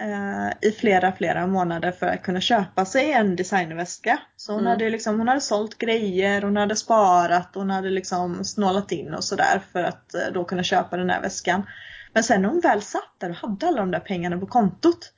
eh, 0.00 0.68
i 0.68 0.72
flera, 0.72 1.12
flera 1.12 1.46
månader 1.46 1.92
för 1.92 2.06
att 2.06 2.22
kunna 2.22 2.40
köpa 2.40 2.84
sig 2.84 3.12
en 3.12 3.36
designerväska. 3.36 4.18
Så 4.36 4.52
hon, 4.52 4.60
Mm. 4.60 4.70
hade 4.70 4.90
liksom, 4.90 5.18
hon 5.18 5.28
hade 5.28 5.40
sålt 5.40 5.78
grejer, 5.78 6.42
hon 6.42 6.56
hade 6.56 6.76
sparat, 6.76 7.50
hon 7.54 7.70
hade 7.70 7.90
liksom 7.90 8.44
snålat 8.44 8.92
in 8.92 9.14
och 9.14 9.24
sådär 9.24 9.62
för 9.72 9.82
att 9.84 10.14
eh, 10.14 10.20
då 10.34 10.44
kunna 10.44 10.62
köpa 10.62 10.96
den 10.96 11.10
här 11.10 11.20
väskan. 11.20 11.66
Men 12.12 12.22
sen 12.24 12.42
när 12.42 12.48
hon 12.48 12.60
väl 12.60 12.82
satt 12.82 13.14
där 13.18 13.30
och 13.30 13.36
hade 13.36 13.66
alla 13.68 13.80
de 13.80 13.90
där 13.90 14.00
pengarna 14.00 14.38
på 14.38 14.46
kontot. 14.46 15.12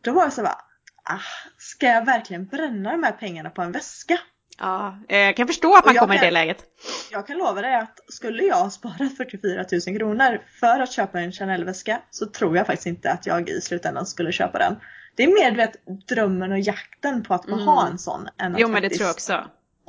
Då 0.00 0.12
var 0.12 0.22
jag 0.22 0.32
så 0.32 0.42
bara, 0.42 0.58
ah, 1.04 1.20
ska 1.58 1.86
jag 1.86 2.04
verkligen 2.04 2.46
bränna 2.46 2.90
de 2.92 3.02
här 3.02 3.12
pengarna 3.12 3.50
på 3.50 3.62
en 3.62 3.72
väska? 3.72 4.18
Ja, 4.60 4.98
eh, 5.08 5.18
jag 5.18 5.36
kan 5.36 5.46
förstå 5.46 5.76
att 5.76 5.84
man 5.86 5.94
kommer 5.94 6.14
i 6.14 6.18
kan- 6.18 6.24
det 6.26 6.30
läget. 6.30 6.64
Jag 7.10 7.26
kan 7.26 7.38
lova 7.38 7.62
dig 7.62 7.74
att 7.74 7.98
skulle 8.08 8.42
jag 8.42 8.56
ha 8.56 8.70
sparat 8.70 9.16
44 9.16 9.64
000 9.86 9.98
kronor 9.98 10.40
för 10.60 10.80
att 10.80 10.92
köpa 10.92 11.20
en 11.20 11.32
Chanel-väska 11.32 12.00
så 12.10 12.26
tror 12.26 12.56
jag 12.56 12.66
faktiskt 12.66 12.86
inte 12.86 13.10
att 13.10 13.26
jag 13.26 13.48
i 13.48 13.60
slutändan 13.60 14.06
skulle 14.06 14.32
köpa 14.32 14.58
den. 14.58 14.76
Det 15.16 15.22
är 15.24 15.28
mer 15.28 15.50
du 15.50 15.56
vet, 15.56 15.72
drömmen 16.08 16.52
och 16.52 16.58
jakten 16.58 17.22
på 17.22 17.34
att 17.34 17.44
få 17.44 17.52
Mm. 17.54 17.66
ha 17.66 17.86
en 17.86 17.98
sån. 17.98 18.28
Än 18.38 18.54
att 18.54 18.60
Jo, 18.60 18.68
men 18.68 18.82
det 18.82 18.88
tror 18.90 19.02
jag 19.06 19.10
också. 19.14 19.44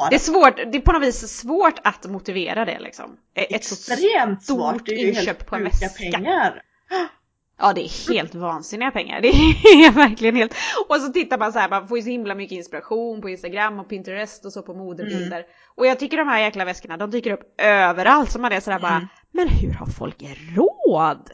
Det 0.09 0.15
är 0.15 0.19
svårt, 0.19 0.55
det 0.55 0.77
är 0.77 0.81
på 0.81 0.91
något 0.91 1.03
vis 1.03 1.37
svårt 1.39 1.79
att 1.83 2.05
motivera 2.05 2.65
det 2.65 2.79
liksom. 2.79 3.17
Ett 3.35 3.47
Extremt 3.55 4.43
stort 4.43 4.57
svårt. 4.73 4.85
Det 4.85 4.91
är 4.93 4.97
ju 4.99 5.07
inköp 5.09 5.25
helt 5.25 5.45
på 5.45 5.55
en 5.55 5.63
väska. 5.63 5.89
pengar. 5.89 6.61
Ja 7.59 7.73
det 7.73 7.81
är 7.81 8.13
helt 8.13 8.35
vansinniga 8.35 8.91
pengar. 8.91 9.21
Det 9.21 9.27
är 9.27 9.91
verkligen 9.91 10.35
helt... 10.35 10.55
Och 10.89 10.95
så 10.95 11.13
tittar 11.13 11.37
man 11.37 11.53
så 11.53 11.59
här, 11.59 11.69
man 11.69 11.87
får 11.87 11.97
ju 11.97 12.03
så 12.03 12.09
himla 12.09 12.35
mycket 12.35 12.55
inspiration 12.57 13.21
på 13.21 13.29
Instagram 13.29 13.79
och 13.79 13.89
Pinterest 13.89 14.45
och 14.45 14.53
så 14.53 14.61
på 14.61 14.73
modebilder. 14.73 15.37
Mm. 15.39 15.49
Och 15.75 15.85
jag 15.85 15.99
tycker 15.99 16.17
de 16.17 16.27
här 16.27 16.39
jäkla 16.39 16.65
väskorna, 16.65 16.97
de 16.97 17.11
dyker 17.11 17.31
upp 17.31 17.53
överallt. 17.61 18.31
Så 18.31 18.39
man 18.39 18.51
är 18.51 18.59
sådär 18.59 18.79
bara, 18.79 18.95
Mm. 18.95 19.07
men 19.31 19.47
hur 19.47 19.73
har 19.73 19.85
folk 19.85 20.23
råd? 20.55 21.29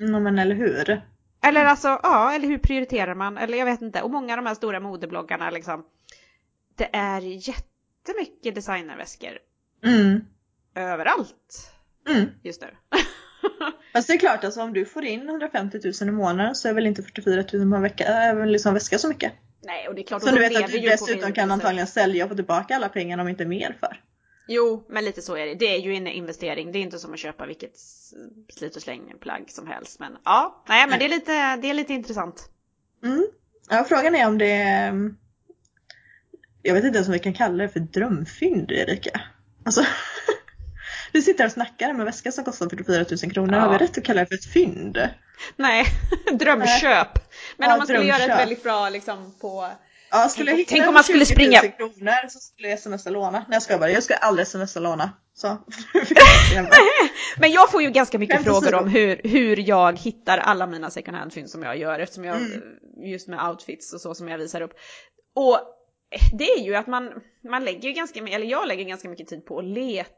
Mm, 0.00 0.22
men 0.22 0.38
eller 0.38 0.54
hur? 0.54 1.02
Eller 1.44 1.64
alltså, 1.64 1.88
ja, 2.02 2.32
eller 2.32 2.48
hur 2.48 2.58
prioriterar 2.58 3.14
man? 3.14 3.38
Eller 3.38 3.58
jag 3.58 3.64
vet 3.66 3.82
inte. 3.82 4.02
Och 4.02 4.10
många 4.10 4.32
av 4.32 4.36
de 4.36 4.46
här 4.46 4.54
stora 4.54 4.80
modebloggarna 4.80 5.50
liksom, 5.50 5.84
det 6.76 6.88
är 6.92 7.20
jättemycket 7.20 8.54
designerväskor 8.54 9.38
Mm. 9.84 10.20
överallt 10.74 11.72
Mm. 12.08 12.26
just 12.42 12.60
nu. 12.62 12.68
Fast 13.92 14.08
det 14.08 14.14
är 14.14 14.18
klart, 14.18 14.44
alltså, 14.44 14.62
om 14.62 14.72
du 14.72 14.84
får 14.84 15.04
in 15.04 15.28
150 15.28 15.80
000 16.00 16.08
i 16.08 16.12
månaden 16.12 16.54
så 16.54 16.68
är 16.68 16.72
väl 16.72 16.86
inte 16.86 17.02
44 17.02 17.34
000 17.36 17.44
på 17.70 17.76
en 17.76 17.82
vecka, 17.82 18.28
äh, 18.28 18.34
väl 18.34 18.50
liksom 18.50 18.74
väska 18.74 18.98
så 18.98 19.08
mycket. 19.08 19.32
Nej, 19.62 19.88
och 19.88 19.94
det 19.94 20.00
är 20.00 20.06
klart, 20.06 20.22
Så 20.22 20.30
du 20.30 20.38
vet 20.38 20.64
att 20.64 20.72
du 20.72 20.78
dessutom 20.78 21.32
kan 21.32 21.50
antagligen 21.50 21.86
sälja 21.86 22.24
och 22.24 22.30
få 22.30 22.36
tillbaka 22.36 22.76
alla 22.76 22.88
pengarna 22.88 23.22
om 23.22 23.28
inte 23.28 23.44
mer 23.44 23.76
för. 23.80 24.00
Jo, 24.48 24.86
men 24.88 25.04
lite 25.04 25.22
så 25.22 25.36
är 25.36 25.46
det. 25.46 25.54
Det 25.54 25.74
är 25.74 25.78
ju 25.78 25.94
en 25.94 26.06
investering. 26.06 26.72
Det 26.72 26.78
är 26.78 26.80
inte 26.80 26.98
som 26.98 27.12
att 27.12 27.18
köpa 27.18 27.46
vilket 27.46 27.78
slit 28.52 28.76
och 28.76 28.82
släng 28.82 29.14
plagg 29.20 29.50
som 29.50 29.66
helst. 29.66 30.00
Men 30.00 30.16
ja, 30.24 30.64
nej 30.68 30.86
men 30.88 30.98
det 30.98 31.04
är 31.04 31.08
lite, 31.08 31.56
det 31.56 31.70
är 31.70 31.74
lite 31.74 31.92
intressant. 31.92 32.50
Mm. 33.04 33.26
Ja, 33.70 33.84
frågan 33.88 34.14
är 34.14 34.26
om 34.26 34.38
det 34.38 34.52
är... 34.52 35.14
Jag 36.62 36.74
vet 36.74 36.84
inte 36.84 36.96
ens 36.96 37.08
om 37.08 37.12
vi 37.12 37.18
kan 37.18 37.34
kalla 37.34 37.62
det 37.62 37.68
för 37.68 37.80
drömfynd 37.80 38.72
Erika. 38.72 39.20
Alltså, 39.64 39.84
du 41.12 41.22
sitter 41.22 41.44
och 41.44 41.52
snackar 41.52 41.92
med 41.92 42.00
en 42.00 42.06
väska 42.06 42.32
som 42.32 42.44
kostar 42.44 42.68
44 42.68 43.04
000 43.24 43.32
kronor. 43.32 43.54
Ja. 43.54 43.60
Har 43.60 43.72
vi 43.72 43.78
rätt 43.78 43.98
att 43.98 44.04
kalla 44.04 44.20
det 44.20 44.26
för 44.26 44.34
ett 44.34 44.52
fynd? 44.52 44.98
Nej, 45.56 45.84
drömköp. 46.32 47.08
Men 47.56 47.68
Ja, 47.68 47.74
om 47.74 47.78
man 47.78 47.86
skulle 47.86 48.04
göra 48.04 48.22
ett 48.22 48.28
väldigt 48.38 48.62
bra 48.62 48.88
liksom 48.88 49.34
på... 49.40 49.68
Ja, 50.10 50.28
skulle 50.28 50.50
jag 50.50 50.56
Tänk- 50.56 50.68
hitta 50.68 50.74
tänk 50.76 50.88
om 50.88 50.94
man 50.94 51.04
skulle 51.04 51.24
20 51.26 51.34
springa- 51.34 51.62
000 51.62 51.72
kronor 51.72 52.28
så 52.28 52.38
skulle 52.38 52.68
jag 52.68 52.78
smsa 52.80 53.10
låna. 53.10 53.30
Nej 53.30 53.44
jag 53.50 53.62
ska 53.62 53.78
bara, 53.78 53.90
jag 53.90 54.02
ska 54.02 54.14
aldrig 54.14 54.46
smsa 54.46 54.80
låna. 54.80 55.12
Så. 55.34 55.48
Men 57.40 57.52
jag 57.52 57.70
får 57.70 57.82
ju 57.82 57.90
ganska 57.90 58.18
mycket 58.18 58.44
frågor 58.44 58.74
om 58.74 58.88
hur, 58.88 59.20
hur 59.24 59.68
jag 59.68 59.98
hittar 59.98 60.38
alla 60.38 60.66
mina 60.66 60.90
second 60.90 61.16
hand-fynd 61.16 61.50
som 61.50 61.62
jag 61.62 61.78
gör 61.78 61.98
eftersom 61.98 62.24
jag, 62.24 62.36
Mm. 62.36 62.60
just 63.12 63.28
med 63.28 63.48
outfits 63.48 63.92
och 63.92 64.00
så 64.00 64.14
som 64.14 64.28
jag 64.28 64.38
visar 64.38 64.60
upp. 64.60 64.72
Och 65.34 65.60
det 66.38 66.44
är 66.50 66.62
ju 66.64 66.74
att 66.76 66.86
man, 66.86 67.10
man 67.50 67.64
lägger 67.64 67.90
ganska, 67.90 68.20
eller 68.20 68.46
jag 68.46 68.68
lägger 68.68 68.84
ganska 68.84 69.08
mycket 69.08 69.28
tid 69.28 69.46
på 69.46 69.58
att 69.58 69.64
leta. 69.64 70.10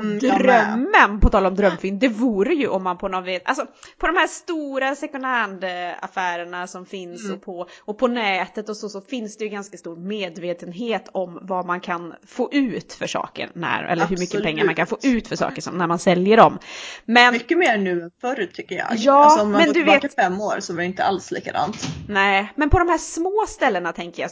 Mm, 0.00 0.18
drömmen, 0.18 1.20
på 1.20 1.28
tal 1.28 1.46
om 1.46 1.54
drömfynd, 1.54 2.00
det 2.00 2.08
vore 2.08 2.54
ju 2.54 2.68
om 2.68 2.82
man 2.82 2.98
på 2.98 3.08
något 3.08 3.24
vet, 3.26 3.48
alltså 3.48 3.66
på 3.98 4.06
de 4.06 4.16
här 4.16 4.26
stora 4.26 4.94
second 4.94 5.24
hand 5.24 5.64
affärerna 6.00 6.66
som 6.66 6.86
finns 6.86 7.24
Mm. 7.24 7.36
och, 7.36 7.42
på, 7.44 7.68
och 7.84 7.98
på 7.98 8.06
nätet 8.06 8.68
och 8.68 8.76
så, 8.76 8.88
så 8.88 9.00
finns 9.00 9.36
det 9.36 9.44
ju 9.44 9.50
ganska 9.50 9.76
stor 9.78 9.96
medvetenhet 9.96 11.08
om 11.12 11.38
vad 11.42 11.66
man 11.66 11.80
kan 11.80 12.14
få 12.26 12.48
ut 12.52 12.92
för 12.92 13.06
saker 13.06 13.50
när, 13.54 13.84
eller 13.84 14.02
hur 14.04 14.10
mycket 14.16 14.22
Absolut. 14.22 14.44
pengar 14.44 14.64
man 14.64 14.74
kan 14.74 14.86
få 14.86 14.98
ut 15.02 15.28
för 15.28 15.36
saker 15.36 15.62
som 15.62 15.78
när 15.78 15.86
man 15.86 15.98
säljer 15.98 16.36
dem. 16.36 16.58
Men 17.04 17.32
Mycket 17.32 17.58
mer 17.58 17.78
nu 17.78 18.02
än 18.02 18.10
förr 18.20 18.48
tycker 18.54 18.76
jag. 18.76 18.86
Ja, 18.96 19.24
alltså, 19.24 19.40
om 19.42 19.50
man 19.50 19.58
men 19.58 19.66
går 19.66 19.74
du 19.74 19.80
tillbaka 19.80 20.00
vet- 20.00 20.14
fem 20.14 20.40
år 20.40 20.56
så 20.60 20.72
var 20.72 20.80
det 20.80 20.86
inte 20.86 21.04
alls 21.04 21.30
likadant. 21.30 21.76
nej, 22.08 22.52
men 22.56 22.70
på 22.70 22.78
de 22.78 22.88
här 22.88 22.98
små 22.98 23.44
ställena 23.48 23.92
tänker 23.92 24.22
jag, 24.22 24.30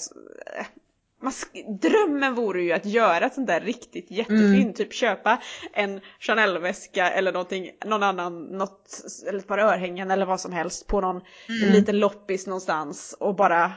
drömmen 1.81 2.35
vore 2.35 2.63
ju 2.63 2.73
att 2.73 2.85
göra 2.85 3.27
ett 3.27 3.35
sånt 3.35 3.47
där 3.47 3.61
riktigt 3.61 4.11
jättefynd, 4.11 4.55
Mm. 4.55 4.73
typ 4.75 4.93
köpa 4.93 5.43
en 5.73 6.01
Chanel-väska 6.21 7.11
eller 7.11 7.33
någonting, 7.33 7.71
någon 7.85 8.03
annan, 8.03 8.43
något, 8.45 9.01
eller 9.29 9.39
ett 9.39 9.47
par 9.47 9.59
örhängen 9.59 10.11
eller 10.11 10.27
vad 10.27 10.41
som 10.41 10.53
helst 10.53 10.87
på 10.87 11.01
någon 11.01 11.17
Mm. 11.49 11.73
liten 11.73 11.99
loppis 11.99 12.47
någonstans 12.47 13.17
och 13.21 13.35
bara 13.37 13.73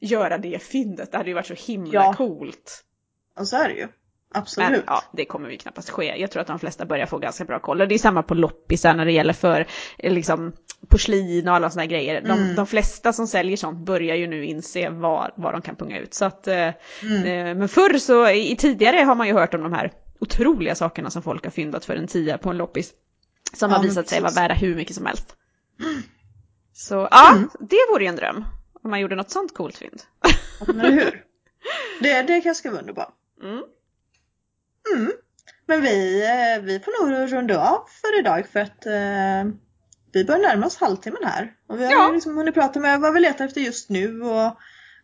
göra 0.00 0.38
det 0.38 0.62
fyndet. 0.62 1.10
Det 1.12 1.16
hade 1.18 1.30
ju 1.30 1.34
varit 1.34 1.46
så 1.46 1.54
himla 1.54 1.92
Ja. 1.94 2.14
coolt. 2.14 2.84
Och 3.38 3.48
så 3.48 3.56
är 3.56 3.68
det 3.68 3.74
ju. 3.74 3.88
Absolut. 4.34 4.70
Men 4.70 4.82
ja, 4.86 5.02
det 5.12 5.24
kommer 5.24 5.50
ju 5.50 5.56
knappast 5.58 5.90
ske. 5.90 6.14
Jag 6.20 6.30
tror 6.30 6.40
att 6.40 6.46
de 6.46 6.58
flesta 6.58 6.84
börjar 6.86 7.06
få 7.06 7.18
ganska 7.18 7.44
bra 7.44 7.58
koll. 7.60 7.80
Och 7.80 7.88
det 7.88 7.94
är 7.94 7.98
samma 7.98 8.22
på 8.22 8.34
loppisar 8.34 8.94
när 8.94 9.04
det 9.04 9.12
gäller 9.12 9.32
för 9.32 9.66
eh, 9.98 10.12
liksom 10.12 10.52
porslin 10.88 11.48
och 11.48 11.54
alla 11.54 11.70
sådana 11.70 11.86
grejer. 11.86 12.20
De, 12.20 12.30
Mm. 12.30 12.54
de 12.54 12.66
flesta 12.66 13.12
som 13.12 13.26
säljer 13.26 13.56
sånt 13.56 13.78
börjar 13.86 14.16
ju 14.16 14.26
nu 14.26 14.44
inse 14.44 14.90
vad, 14.90 15.30
vad 15.36 15.54
de 15.54 15.62
kan 15.62 15.76
punga 15.76 15.98
ut. 15.98 16.14
Så 16.14 16.24
att, 16.24 16.46
eh, 16.48 16.54
Mm. 17.02 17.24
eh, 17.24 17.54
men 17.54 17.68
förr 17.68 17.98
så, 17.98 18.28
i, 18.28 18.56
tidigare 18.56 18.96
har 18.96 19.14
man 19.14 19.26
ju 19.26 19.32
hört 19.32 19.54
om 19.54 19.62
de 19.62 19.72
här 19.72 19.92
otroliga 20.20 20.74
sakerna 20.74 21.10
som 21.10 21.22
folk 21.22 21.44
har 21.44 21.50
fyndat 21.50 21.84
för 21.84 21.96
en 21.96 22.06
tia 22.06 22.38
på 22.38 22.50
en 22.50 22.56
loppis. 22.56 22.92
Som 23.54 23.70
Ja, 23.70 23.76
har 23.76 23.82
men 23.82 23.88
visat 23.88 24.08
sig 24.08 24.20
vara 24.20 24.32
värda 24.32 24.54
hur 24.54 24.74
mycket 24.76 24.96
som 24.96 25.06
helst. 25.06 25.36
Så 26.74 27.08
ja, 27.10 27.32
Mm. 27.36 27.48
det 27.60 27.76
vore 27.92 28.02
ju 28.04 28.08
en 28.08 28.16
dröm. 28.16 28.44
Om 28.84 28.90
man 28.90 29.00
gjorde 29.00 29.16
något 29.16 29.30
sånt 29.30 29.54
coolt 29.54 29.76
fynd. 29.78 30.02
Men 30.66 30.80
eller 30.80 30.90
hur? 30.92 31.24
Det, 32.00 32.22
det 32.22 32.40
kanske 32.40 32.70
vara 32.70 32.80
underbart. 32.80 33.12
Mm. 34.94 35.12
Men 35.66 35.82
vi, 35.82 36.22
eh, 36.24 36.62
vi 36.62 36.80
får 36.80 37.06
nog 37.06 37.32
runda 37.32 37.60
av 37.70 37.78
för 38.02 38.18
idag 38.18 38.46
för 38.52 38.60
att 38.60 38.86
eh, 38.86 39.52
vi 40.12 40.24
börjar 40.24 40.40
närma 40.40 40.66
oss 40.66 40.76
halvtimmen 40.76 41.22
här. 41.24 41.52
Och 41.68 41.80
vi 41.80 41.84
har 41.84 41.92
Ja. 41.92 42.10
liksom 42.12 42.36
hunnit 42.36 42.54
prata 42.54 42.80
med 42.80 43.00
vad 43.00 43.14
vi 43.14 43.20
letar 43.20 43.44
efter 43.44 43.60
just 43.60 43.88
nu 43.88 44.22
och 44.22 44.56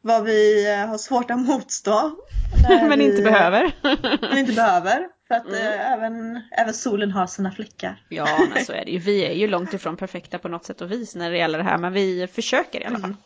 vad 0.03 0.24
vi 0.24 0.70
eh, 0.72 0.87
har 0.87 0.98
svårt 0.98 1.31
att 1.31 1.38
motstå. 1.38 2.11
Men 2.68 2.98
vi, 2.98 3.05
inte 3.05 3.22
behöver. 3.22 3.72
Men 4.31 4.38
inte 4.38 4.53
behöver. 4.53 5.09
För 5.29 5.35
att 5.35 5.46
Mm. 5.46 5.57
eh, 5.66 5.92
även, 5.92 6.42
även 6.53 6.74
solen 6.74 7.11
har 7.11 7.27
sina 7.27 7.51
fläckar. 7.53 8.05
Ja, 8.09 8.46
men 8.55 8.64
så 8.64 8.72
är 8.72 8.85
det 8.85 8.90
ju. 8.90 8.98
Vi 8.98 9.24
är 9.27 9.33
ju 9.35 9.46
långt 9.48 9.74
ifrån 9.74 9.96
perfekta 9.96 10.38
på 10.38 10.48
något 10.48 10.64
sätt 10.64 10.81
och 10.81 10.90
vis 10.92 11.14
när 11.14 11.31
det 11.31 11.37
gäller 11.38 11.59
det 11.59 11.64
här, 11.64 11.79
men 11.79 11.92
vi 11.92 12.27
försöker 12.27 12.81
i 12.81 12.85
alla 12.85 12.98
fall. 12.98 13.11
Mm. 13.11 13.16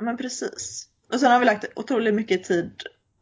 Men 0.00 0.16
precis. 0.16 0.88
Och 1.12 1.20
sen 1.20 1.30
har 1.32 1.38
vi 1.38 1.44
lagt 1.46 1.64
otroligt 1.76 2.14
mycket 2.14 2.44
tid 2.44 2.72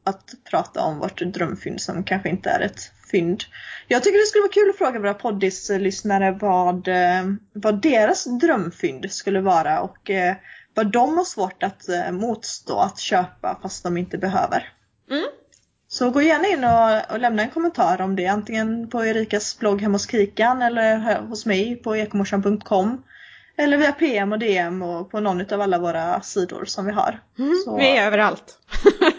att 0.05 0.35
prata 0.51 0.81
om 0.83 0.99
vårt 0.99 1.21
drömfynd 1.23 1.81
som 1.81 2.05
kanske 2.05 2.29
inte 2.29 2.51
är 2.51 2.61
ett 2.61 2.81
fynd. 3.11 3.43
Jag 3.89 4.03
tycker 4.05 4.19
det 4.19 4.27
skulle 4.27 4.43
vara 4.43 4.53
kul 4.53 4.71
att 4.71 4.79
fråga 4.79 4.99
våra 5.01 5.15
poddis-lyssnare 5.15 6.31
vad, 6.41 6.89
eh, 6.89 7.25
vad 7.53 7.83
deras 7.83 8.25
drömfynd 8.25 9.13
skulle 9.13 9.41
vara 9.41 9.81
och 9.81 10.11
eh, 10.11 10.35
vad 10.75 10.93
de 10.93 11.17
har 11.17 11.25
svårt 11.25 11.63
att 11.63 11.89
eh, 11.89 12.13
motstå 12.13 12.79
att 12.79 12.99
köpa 12.99 13.59
fast 13.63 13.83
de 13.83 13.97
inte 13.97 14.19
behöver. 14.19 14.73
Mm. 15.11 15.25
Så 15.89 16.11
gå 16.11 16.23
gärna 16.23 16.47
in 16.49 16.65
och, 16.65 17.13
och 17.15 17.21
lämna 17.21 17.43
en 17.43 17.51
kommentar 17.51 18.01
om 18.01 18.17
det 18.17 18.27
antingen 18.27 18.89
på 18.91 19.05
Erikas 19.05 19.59
blogg 19.59 19.83
hemma 19.83 19.95
hos 19.95 20.11
Kikan 20.11 20.63
eller 20.63 21.19
hos 21.21 21.47
mig 21.47 21.77
på 21.77 21.97
ekomorsan.com 21.97 23.03
eller 23.57 23.77
via 23.77 23.93
PM 23.93 24.33
och 24.33 24.39
DM 24.39 24.83
och 24.83 25.11
på 25.11 25.21
någon 25.21 25.53
av 25.55 25.61
alla 25.61 25.79
våra 25.79 26.21
sidor 26.21 26.65
som 26.65 26.87
vi 26.87 26.93
har. 26.93 27.21
Så- 27.65 27.77
Vi 27.77 27.97
är 27.97 28.07
överallt. 28.07 28.59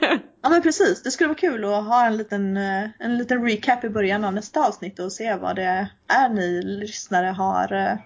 Ja 0.43 0.49
men 0.49 0.62
precis, 0.62 1.04
det 1.04 1.12
skulle 1.12 1.27
vara 1.27 1.38
kul 1.38 1.65
att 1.65 1.86
ha 1.86 2.06
en 2.06 2.17
liten, 2.17 2.58
eh, 2.58 2.89
en 2.99 3.17
liten 3.17 3.43
recap 3.43 3.84
i 3.84 3.89
början 3.89 4.25
av 4.25 4.34
nästa 4.34 4.67
avsnitt 4.67 4.99
och 4.99 5.13
se 5.13 5.36
vad 5.36 5.56
det 5.56 5.89
är 6.08 6.30
ni 6.30 6.62
lyssnare 6.62 7.27
har, 7.27 7.73
eh, 7.73 7.97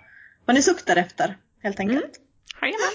vad 0.46 0.56
ni 0.56 0.62
suktar 0.62 0.96
efter 0.96 1.38
helt 1.64 1.80
enkelt. 1.80 2.04
Mm. 2.04 2.12
Jajamän. 2.62 2.94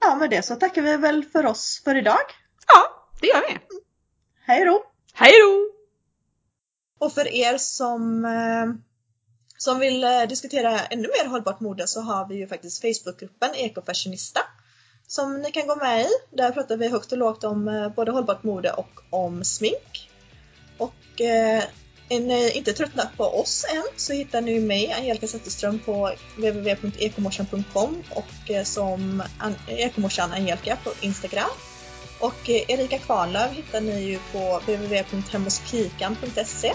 Ja 0.00 0.14
med 0.14 0.30
det 0.30 0.42
så 0.42 0.54
tackar 0.54 0.82
vi 0.82 0.96
väl 0.96 1.24
för 1.24 1.46
oss 1.46 1.82
för 1.84 1.94
idag. 1.94 2.20
Ja, 2.66 3.08
det 3.20 3.26
gör 3.26 3.42
vi. 3.48 3.58
Hej 4.40 4.64
då! 4.64 4.84
Hej 5.14 5.32
då! 5.32 5.70
Och 7.06 7.12
för 7.12 7.28
er 7.28 7.58
som, 7.58 8.24
eh, 8.24 8.66
som 9.56 9.78
vill 9.78 10.06
diskutera 10.28 10.78
ännu 10.78 11.08
mer 11.08 11.28
hållbart 11.28 11.60
mode 11.60 11.86
så 11.86 12.00
har 12.00 12.28
vi 12.28 12.34
ju 12.34 12.48
faktiskt 12.48 12.80
Facebookgruppen 12.80 13.54
Ekofashionista 13.54 14.40
som 15.06 15.42
ni 15.42 15.52
kan 15.52 15.66
gå 15.66 15.76
med 15.76 16.00
i. 16.02 16.06
Där 16.30 16.50
pratar 16.50 16.76
vi 16.76 16.88
högt 16.88 17.12
och 17.12 17.18
lågt 17.18 17.44
om 17.44 17.68
eh, 17.68 17.88
både 17.88 18.12
hållbart 18.12 18.42
mode 18.42 18.72
och 18.72 19.00
om 19.10 19.44
smink. 19.44 20.10
Och 20.78 21.20
eh, 21.20 21.62
är 22.08 22.20
ni 22.20 22.50
inte 22.50 22.72
tröttnat 22.72 23.16
på 23.16 23.24
oss 23.40 23.66
än 23.74 23.82
så 23.96 24.12
hittar 24.12 24.40
ni 24.40 24.60
mig, 24.60 24.92
Angelica 24.92 25.26
Zetterström, 25.26 25.78
på 25.78 26.12
www.ekomorsan.com 26.36 28.02
och 28.10 28.50
eh, 28.50 28.64
som 28.64 29.22
An- 29.38 29.56
Ekomorsan 29.68 30.32
Angelica 30.32 30.76
på 30.84 30.92
Instagram. 31.00 31.50
Och 32.20 32.50
eh, 32.50 32.70
Erika 32.70 32.98
Kvarnlöv 32.98 33.50
hittar 33.52 33.80
ni 33.80 34.00
ju 34.02 34.18
på 34.32 34.60
www.hemmospikan.se 34.66 36.74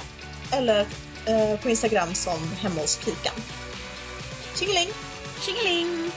eller 0.51 0.79
eh, 1.25 1.59
på 1.59 1.69
Instagram 1.69 2.13
som 2.13 2.51
hemmospikan. 2.61 3.33
Tjingeling! 4.55 4.89
Tjingeling! 5.45 6.11